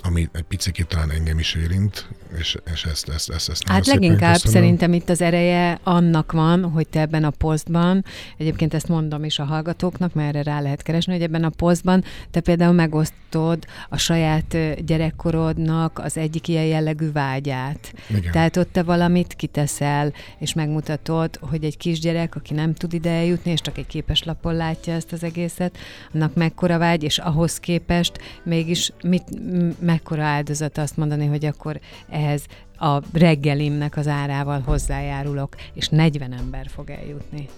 [0.03, 4.33] ami egy picit talán engem is érint, és, és ezt, ezt, ezt, ezt Hát leginkább
[4.33, 4.53] köszönöm.
[4.53, 8.05] szerintem itt az ereje annak van, hogy te ebben a posztban,
[8.37, 12.03] egyébként ezt mondom is a hallgatóknak, mert erre rá lehet keresni, hogy ebben a posztban
[12.31, 17.93] te például megosztod a saját gyerekkorodnak az egyik ilyen jellegű vágyát.
[18.09, 18.31] Igen.
[18.31, 23.51] Tehát ott te valamit kiteszel, és megmutatod, hogy egy kisgyerek, aki nem tud ide eljutni,
[23.51, 25.77] és csak egy képeslapon látja ezt az egészet,
[26.13, 29.23] annak mekkora vágy, és ahhoz képest mégis mit,
[29.91, 32.45] mekkora áldozat azt mondani, hogy akkor ehhez
[32.77, 37.49] a reggelimnek az árával hozzájárulok, és 40 ember fog eljutni.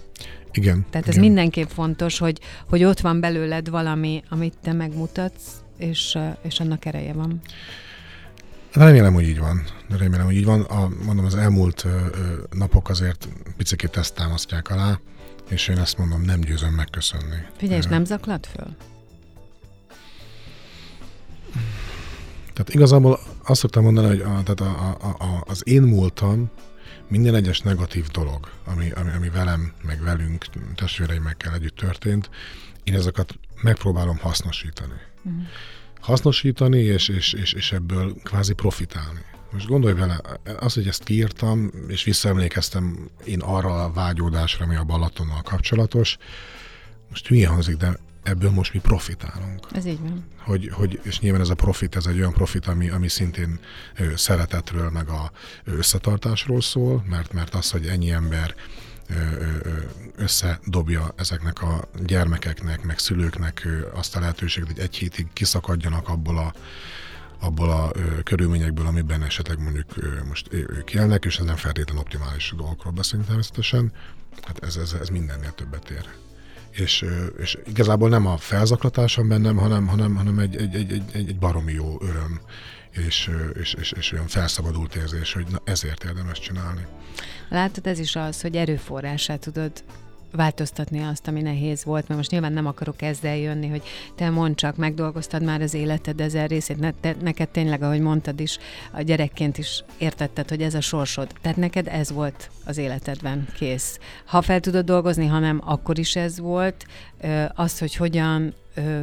[0.52, 0.86] Igen.
[0.90, 1.26] Tehát ez igen.
[1.26, 7.12] mindenképp fontos, hogy, hogy ott van belőled valami, amit te megmutatsz, és, és annak ereje
[7.12, 7.40] van.
[8.72, 9.64] Remélem, hogy így van.
[9.98, 10.60] Remélem, hogy így van.
[10.60, 11.86] A, mondom, az elmúlt
[12.50, 14.98] napok azért picit ezt támasztják alá,
[15.50, 17.36] és én ezt mondom, nem győzöm megköszönni.
[17.56, 18.76] Figyelj, és nem zaklat föl?
[22.54, 26.50] Tehát igazából azt szoktam mondani, hogy a, tehát a, a, a, az én múltam
[27.08, 32.30] minden egyes negatív dolog, ami, ami, ami velem, meg velünk, testvéreimekkel együtt történt,
[32.84, 35.00] én ezeket megpróbálom hasznosítani.
[35.24, 35.42] Uh-huh.
[36.00, 39.20] Hasznosítani, és, és, és, és ebből kvázi profitálni.
[39.52, 40.20] Most gondolj vele,
[40.58, 46.16] az, hogy ezt kiírtam, és visszaemlékeztem én arra a vágyódásra, ami a Balatonnal kapcsolatos,
[47.08, 49.66] most hülye hangzik, de ebből most mi profitálunk.
[49.72, 50.24] Ez így van.
[50.38, 53.60] Hogy, hogy, és nyilván ez a profit, ez egy olyan profit, ami, ami szintén
[53.96, 55.30] ö, szeretetről, meg a
[55.64, 58.54] összetartásról szól, mert, mert az, hogy ennyi ember
[60.16, 66.54] összedobja ezeknek a gyermekeknek, meg szülőknek azt a lehetőséget, hogy egy hétig kiszakadjanak abból a
[67.38, 72.02] abból a ö, körülményekből, amiben esetleg mondjuk ö, most ők élnek, és ez nem feltétlenül
[72.02, 73.92] optimális dolgokról beszélünk természetesen,
[74.42, 76.08] hát ez, ez, ez mindennél többet ér
[76.74, 77.04] és,
[77.38, 81.72] és igazából nem a felzaklatásom bennem, hanem, hanem, hanem egy, egy, egy, egy, egy baromi
[81.72, 82.40] jó öröm,
[82.90, 86.86] és, és, és, és olyan felszabadult érzés, hogy na ezért érdemes csinálni.
[87.48, 89.72] Látod, ez is az, hogy erőforrását tudod
[90.34, 93.82] változtatni azt, ami nehéz volt, mert most nyilván nem akarok ezzel jönni, hogy
[94.14, 98.40] te mondd csak, megdolgoztad már az életed ezer részét, ne, te, neked tényleg, ahogy mondtad
[98.40, 98.58] is,
[98.92, 101.32] a gyerekként is értetted, hogy ez a sorsod.
[101.40, 103.98] Tehát neked ez volt az életedben, kész.
[104.24, 106.86] Ha fel tudod dolgozni, ha nem, akkor is ez volt.
[107.54, 108.54] Az, hogy hogyan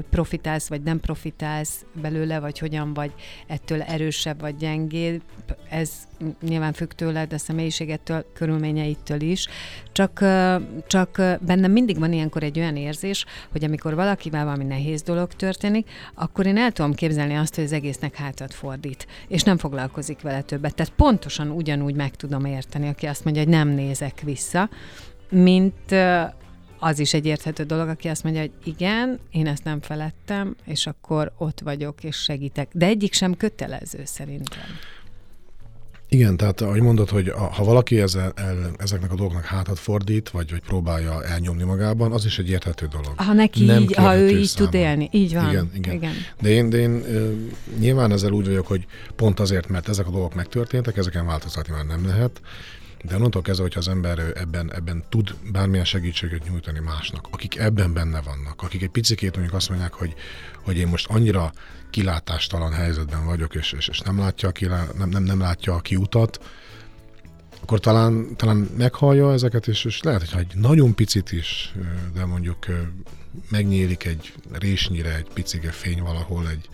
[0.10, 3.12] profitálsz, vagy nem profitálsz belőle, vagy hogyan vagy
[3.48, 5.22] ettől erősebb, vagy gyengébb,
[5.70, 5.92] ez
[6.42, 9.48] nyilván függ tőled, a személyiségettől, körülményeittől is.
[9.92, 10.26] Csak,
[10.88, 15.90] csak bennem mindig van ilyenkor egy olyan érzés, hogy amikor valakivel valami nehéz dolog történik,
[16.14, 20.42] akkor én el tudom képzelni azt, hogy az egésznek hátat fordít, és nem foglalkozik vele
[20.42, 20.76] többet.
[20.76, 24.70] Tehát pontosan ugyanúgy meg tudom érteni, aki azt mondja, hogy nem nézek vissza,
[25.30, 25.96] mint
[26.84, 30.88] az is egy érthető dolog, aki azt mondja, hogy igen, én ezt nem felettem, és
[30.88, 32.70] akkor ott vagyok, és segítek.
[32.74, 34.64] De egyik sem kötelező szerintem.
[36.10, 40.30] Igen, tehát ahogy mondod, hogy a, ha valaki ezzel, el, ezeknek a dolgoknak hátat fordít,
[40.30, 43.14] vagy, vagy próbálja elnyomni magában, az is egy érthető dolog.
[43.16, 45.10] Ha neki Nem így, ha ő így tud élni.
[45.12, 45.50] Így van.
[45.50, 45.94] Igen, igen.
[45.94, 46.14] igen.
[46.42, 47.04] De én, de én
[47.80, 51.86] nyilván ezzel úgy vagyok, hogy pont azért, mert ezek a dolgok megtörténtek, ezeken változtatni már
[51.86, 52.42] nem lehet,
[53.04, 57.94] de onnantól kezdve, hogyha az ember ebben, ebben tud bármilyen segítséget nyújtani másnak, akik ebben
[57.94, 60.14] benne vannak, akik egy picikét mondjuk azt mondják, hogy,
[60.64, 61.52] hogy én most annyira
[61.90, 65.80] kilátástalan helyzetben vagyok, és, és, és nem, látja a kilá, nem, nem, nem látja a
[65.80, 66.40] kiutat,
[67.62, 71.74] akkor talán, talán meghallja ezeket, és, és lehet, hogy egy nagyon picit is,
[72.14, 72.66] de mondjuk
[73.50, 76.70] megnyílik egy résnyire, egy picike fény valahol, egy,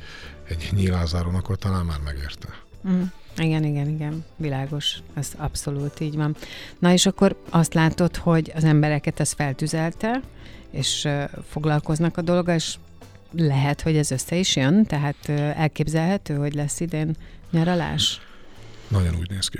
[0.47, 2.47] egy nyílázáron, akkor talán már megérte.
[2.87, 3.01] Mm.
[3.37, 6.35] Igen, igen, igen, világos, ez abszolút így van.
[6.79, 10.21] Na és akkor azt látod, hogy az embereket ez feltüzelte,
[10.71, 11.07] és
[11.47, 12.75] foglalkoznak a dolga, és
[13.31, 17.15] lehet, hogy ez össze is jön, tehát elképzelhető, hogy lesz idén
[17.51, 18.21] nyaralás?
[18.87, 19.59] Nagyon úgy néz ki.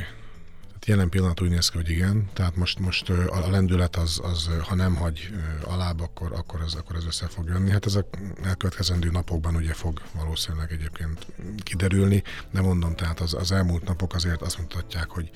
[0.87, 4.75] Jelen pillanat úgy néz ki, hogy igen, tehát most, most a lendület az, az ha
[4.75, 5.29] nem hagy
[5.63, 7.71] alább, akkor, akkor, ez, akkor ez össze fog jönni.
[7.71, 8.05] Hát ez a
[8.43, 11.25] elkövetkezendő napokban ugye fog valószínűleg egyébként
[11.63, 15.29] kiderülni, de mondom, tehát az, az elmúlt napok azért azt mutatják, hogy,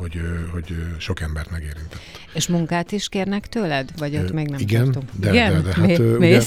[0.00, 0.20] hogy,
[0.52, 2.00] hogy sok embert megérintett.
[2.32, 3.90] És munkát is kérnek tőled?
[3.98, 5.08] Vagy ott még nem Igen, tartunk?
[5.14, 5.52] de, Igen?
[5.52, 6.40] de, de hát ugye,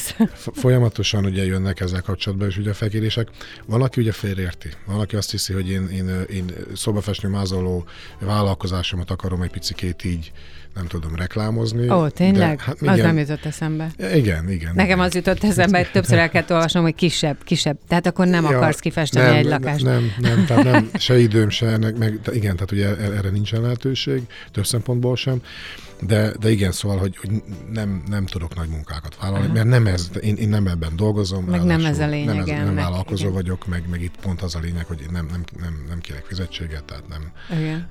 [0.53, 3.27] folyamatosan ugye jönnek ezzel kapcsolatban is ugye a felkérések.
[3.65, 4.69] Van, aki ugye félreérti.
[4.85, 7.85] Van, aki azt hiszi, hogy én, én, én szobafestő mázoló
[8.19, 10.31] vállalkozásomat akarom egy picikét így
[10.75, 11.89] nem tudom reklámozni.
[11.89, 12.57] Ó, tényleg?
[12.57, 13.91] De, hát az nem jutott eszembe.
[14.13, 14.71] Igen, igen.
[14.75, 17.77] Nekem az jutott eszembe, hogy többször el kell olvasnom, hogy kisebb, kisebb.
[17.87, 19.83] Tehát akkor nem ja, akarsz kifesteni nem, egy lakást.
[19.83, 24.65] Nem, nem, tehát nem, se időm, se, meg igen, tehát ugye erre nincsen lehetőség, több
[24.65, 25.41] szempontból sem.
[26.07, 27.29] De, de igen, szóval, hogy, hogy
[27.71, 29.53] nem, nem tudok nagy munkákat vállalni, Aha.
[29.53, 31.45] mert nem ez, én, én nem ebben dolgozom.
[31.45, 32.35] Meg nem ez a lényeg.
[32.35, 33.33] Nem, ez, nem vállalkozó igen.
[33.33, 36.83] vagyok, meg, meg itt pont az a lényeg, hogy nem, nem, nem, nem kérek fizetséget,
[36.83, 37.31] tehát nem.
[37.59, 37.87] Igen.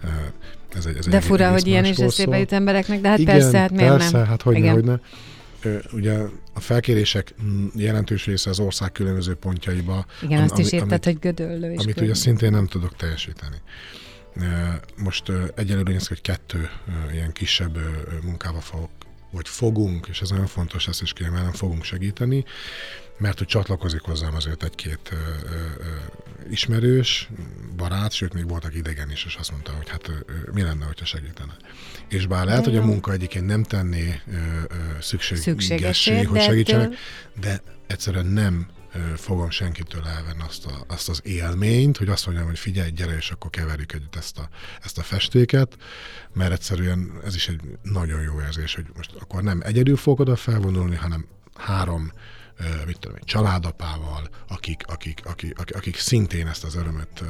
[0.75, 3.39] Ez egy, ez de egy fura, hogy ilyen is eszébe jut embereknek, de hát igen,
[3.39, 4.27] persze, hát miért persze, nem?
[4.27, 5.01] hát hogyne, hogyne.
[5.93, 6.19] Ugye
[6.55, 7.35] a felkérések
[7.75, 10.07] jelentős része az ország különböző pontjaiba.
[10.23, 11.79] Igen, am, azt is érted, amit, hogy gödöllő is.
[11.79, 12.07] Amit gödöllő.
[12.07, 13.57] ugye szintén nem tudok teljesíteni.
[14.97, 16.71] Most egyelőre néz hogy kettő
[17.13, 17.79] ilyen kisebb
[18.23, 18.91] munkába fogok
[19.33, 22.45] hogy fogunk, és ez nagyon fontos, ezt is kiemelem, fogunk segíteni,
[23.19, 25.59] mert hogy csatlakozik hozzám azért egy-két ö, ö,
[26.51, 27.29] ismerős,
[27.77, 30.13] barát, sőt még voltak idegen is, és azt mondta, hogy hát ö,
[30.53, 31.57] mi lenne, hogyha segítene.
[32.09, 34.21] És bár lehet, hogy a munka egyébként nem tenné
[35.01, 36.95] szükségessé, hogy segítsenek,
[37.41, 38.67] de egyszerűen nem
[39.17, 43.31] fogom senkitől elvenni azt, a, azt az élményt, hogy azt mondjam, hogy figyelj, gyere, és
[43.31, 44.49] akkor keverjük együtt ezt a,
[44.83, 45.77] ezt a festéket,
[46.33, 50.37] mert egyszerűen ez is egy nagyon jó érzés, hogy most akkor nem egyedül fogok oda
[50.37, 52.13] felvonulni, hanem három
[52.87, 57.23] mit tudom, egy családapával, akik, akik, akik, akik, akik szintén ezt az örömöt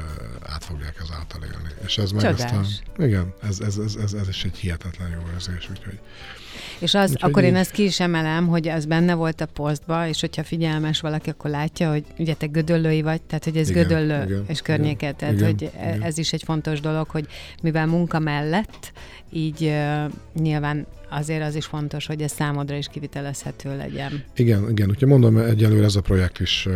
[0.45, 1.69] át fogják ezáltal élni.
[1.85, 2.65] És ez meg aztán,
[2.97, 5.99] igen, ez, ez, ez, ez, ez is egy hihetetlen jó érzés, úgyhogy
[6.79, 10.07] és az, Úgyhogy akkor én ezt ki is emelem, hogy az benne volt a posztba,
[10.07, 13.87] és hogyha figyelmes valaki, akkor látja, hogy ugye te gödöllői vagy, tehát hogy ez igen,
[13.87, 16.01] gödöllő igen, és környéket, igen, tehát igen, hogy igen.
[16.01, 17.27] ez is egy fontos dolog, hogy
[17.61, 18.91] mivel munka mellett,
[19.31, 20.11] így uh,
[20.41, 24.23] nyilván azért az is fontos, hogy ez számodra is kivitelezhető legyen.
[24.35, 24.89] Igen, igen.
[24.89, 26.67] Úgyhogy mondom, egyelőre ez a projekt is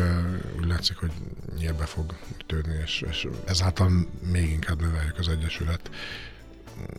[0.59, 1.11] úgy látszik, hogy
[1.59, 2.15] nyílbe fog
[2.45, 3.89] törni, és, és ezáltal
[4.31, 5.89] még inkább növeljük az Egyesület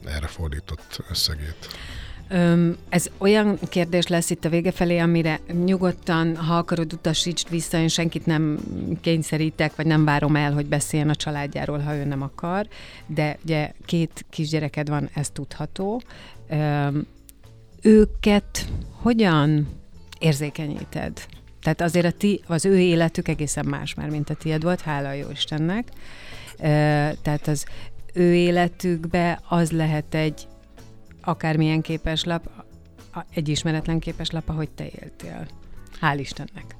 [0.04, 1.68] erre fordított összegét.
[2.88, 7.88] Ez olyan kérdés lesz itt a vége felé, amire nyugodtan, ha akarod, utasítsd vissza, én
[7.88, 8.58] senkit nem
[9.00, 12.66] kényszerítek, vagy nem várom el, hogy beszéljen a családjáról, ha ő nem akar,
[13.06, 16.02] de ugye két kisgyereked van, ez tudható.
[17.82, 19.68] Őket hogyan
[20.18, 21.26] érzékenyíted?
[21.62, 25.12] Tehát azért a ti, az ő életük egészen más már, mint a tiéd volt, hála
[25.12, 25.88] jó Istennek.
[27.22, 27.66] Tehát az
[28.12, 30.48] ő életükbe az lehet egy
[31.20, 32.50] akármilyen képeslap,
[33.34, 35.46] egy ismeretlen képeslap, ahogy te éltél.
[36.00, 36.76] Hál' Istennek.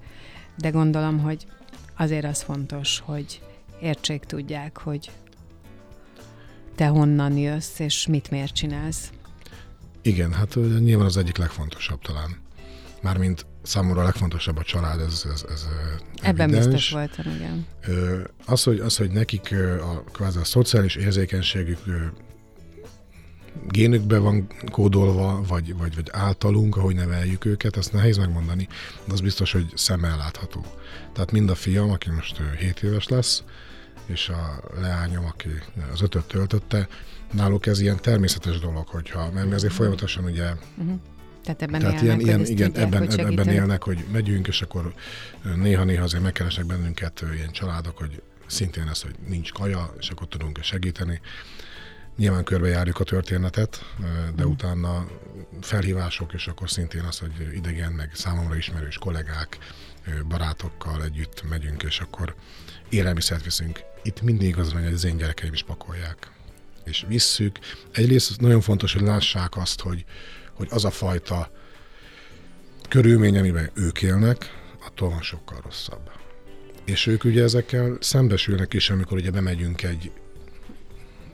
[0.57, 1.47] De gondolom, hogy
[1.97, 3.43] azért az fontos, hogy
[3.81, 5.11] értsék tudják, hogy
[6.75, 9.11] te honnan jössz, és mit miért csinálsz.
[10.09, 12.37] Igen, hát nyilván az egyik legfontosabb talán.
[13.03, 15.67] Mármint számomra a legfontosabb a család, ez, ez, ez
[16.23, 16.67] Ebben evidens.
[16.67, 17.67] biztos voltam, igen.
[18.47, 21.79] Az, hogy, az, hogy nekik a, kvázi a szociális érzékenységük
[23.69, 28.69] génükbe van kódolva, vagy, vagy, vagy általunk, ahogy neveljük őket, azt nehéz megmondani,
[29.05, 30.65] de az biztos, hogy szemmel látható.
[31.13, 33.43] Tehát mind a fiam, aki most 7 éves lesz,
[34.07, 35.49] és a leányom, aki
[35.93, 36.89] az ötöt töltötte,
[37.33, 41.01] náluk ez ilyen természetes dolog, hogyha, mert mi azért folyamatosan ugye uh-huh.
[41.45, 44.95] Tehát ebben Tehát élnek, ilyen, ilyen, igen, tudják, ebben, ebben élnek, hogy megyünk, és akkor
[45.57, 50.59] néha-néha azért megkeresnek bennünket ilyen családok, hogy szintén ez, hogy nincs kaja, és akkor tudunk
[50.63, 51.21] segíteni.
[52.17, 53.85] Nyilván körbejárjuk a történetet,
[54.37, 54.51] de mm.
[54.51, 55.07] utána
[55.61, 59.59] felhívások, és akkor szintén az, hogy idegen, meg számomra ismerős kollégák,
[60.29, 62.35] barátokkal együtt megyünk, és akkor
[62.89, 63.81] élelmiszert viszünk.
[64.03, 66.31] Itt mindig az van, hogy az én gyerekeim is pakolják.
[66.89, 67.59] És visszük.
[67.93, 70.05] Egyrészt nagyon fontos, hogy lássák azt, hogy,
[70.53, 71.51] hogy az a fajta
[72.89, 76.11] körülmény, amiben ők élnek, attól van sokkal rosszabb.
[76.85, 80.11] És ők ugye ezekkel szembesülnek is, amikor ugye bemegyünk egy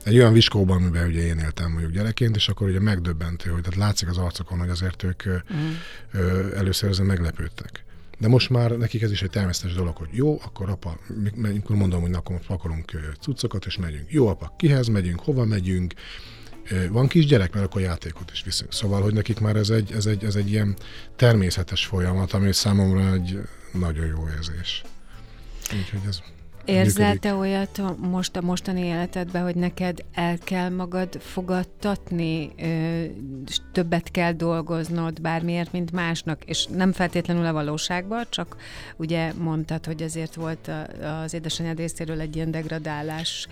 [0.04, 3.78] egy olyan viskóban, amiben ugye én éltem mondjuk gyerekként, és akkor ugye megdöbbentő, hogy tehát
[3.78, 6.56] látszik az arcokon, hogy azért ők uh-huh.
[6.56, 7.84] először ezen meglepődtek.
[8.18, 10.98] De most már nekik ez is egy természetes dolog, hogy jó, akkor apa,
[11.34, 14.12] mikor mondom, hogy akkor pakolunk cuccokat, és megyünk.
[14.12, 15.94] Jó, apa, kihez megyünk, hova megyünk,
[16.90, 18.72] van kis gyerek, mert akkor játékot is viszünk.
[18.72, 20.76] Szóval, hogy nekik már ez egy, ez egy, ez egy ilyen
[21.16, 23.38] természetes folyamat, ami számomra egy
[23.72, 24.82] nagyon jó érzés.
[25.72, 26.20] Úgyhogy ez
[26.64, 32.54] Érzel te olyat most a mostani életedben, hogy neked el kell magad fogadtatni,
[33.72, 38.56] többet kell dolgoznod bármiért, mint másnak, és nem feltétlenül a valóságban, csak
[38.96, 40.70] ugye mondtad, hogy azért volt
[41.24, 43.46] az édesanyád részéről egy ilyen degradálás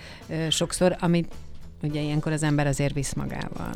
[0.48, 1.32] sokszor, amit
[1.82, 3.74] ugye ilyenkor az ember azért visz magával.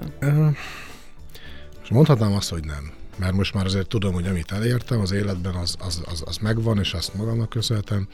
[1.78, 5.55] Most mondhatnám azt, hogy nem mert most már azért tudom, hogy amit elértem az életben,
[5.55, 8.09] az, az, az, az megvan, és azt magamnak köszönhetem,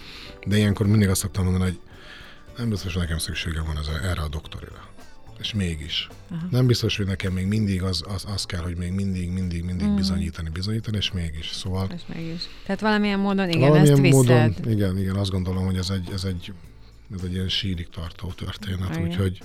[0.46, 1.80] de ilyenkor mindig azt szoktam mondani, hogy
[2.56, 4.90] nem biztos, hogy nekem szükségem van ez, erre a doktorira.
[5.38, 6.08] És mégis.
[6.30, 6.46] Aha.
[6.50, 9.86] Nem biztos, hogy nekem még mindig az, az, az kell, hogy még mindig, mindig, mindig
[9.86, 9.96] mm.
[9.96, 11.50] bizonyítani, bizonyítani, és mégis.
[11.50, 11.88] Szóval...
[11.94, 12.42] És mégis.
[12.66, 14.16] Tehát valamilyen módon, igen, valamilyen ezt viszed.
[14.16, 16.52] módon, igen, igen, azt gondolom, hogy ez egy, ez egy,
[17.14, 19.08] ez egy ilyen sírig tartó történet, igen.
[19.08, 19.42] úgyhogy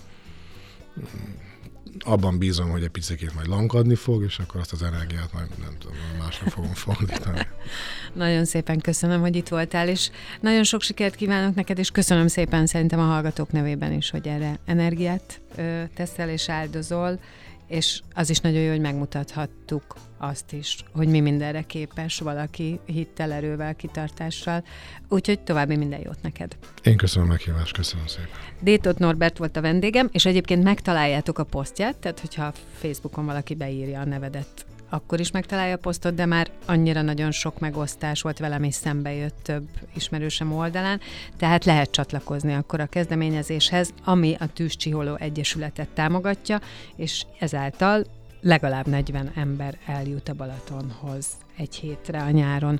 [1.99, 5.75] abban bízom, hogy egy picit majd lankadni fog, és akkor azt az energiát majd nem
[5.79, 7.39] tudom, másra fogom fordítani.
[8.13, 10.09] nagyon szépen köszönöm, hogy itt voltál, és
[10.41, 14.59] nagyon sok sikert kívánok neked, és köszönöm szépen szerintem a hallgatók nevében is, hogy erre
[14.65, 17.19] energiát ö, teszel és áldozol,
[17.67, 23.31] és az is nagyon jó, hogy megmutathattuk azt is, hogy mi mindenre képes valaki hittel,
[23.31, 24.63] erővel, kitartással.
[25.09, 26.57] Úgyhogy további minden jót neked.
[26.83, 28.29] Én köszönöm a meghívást, köszönöm szépen.
[28.59, 33.99] Détot Norbert volt a vendégem, és egyébként megtaláljátok a posztját, tehát hogyha Facebookon valaki beírja
[33.99, 38.63] a nevedet akkor is megtalálja a posztot, de már annyira nagyon sok megosztás volt velem,
[38.63, 40.99] és szembe jött több ismerősem oldalán,
[41.37, 46.61] tehát lehet csatlakozni akkor a kezdeményezéshez, ami a Tűzcsiholó Egyesületet támogatja,
[46.95, 48.03] és ezáltal
[48.47, 51.27] legalább 40 ember eljut a Balatonhoz
[51.57, 52.79] egy hétre a nyáron.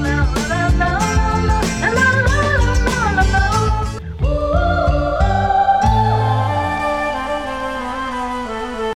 [0.00, 0.98] La, la, la, la,
[1.44, 2.61] la, la, la, la.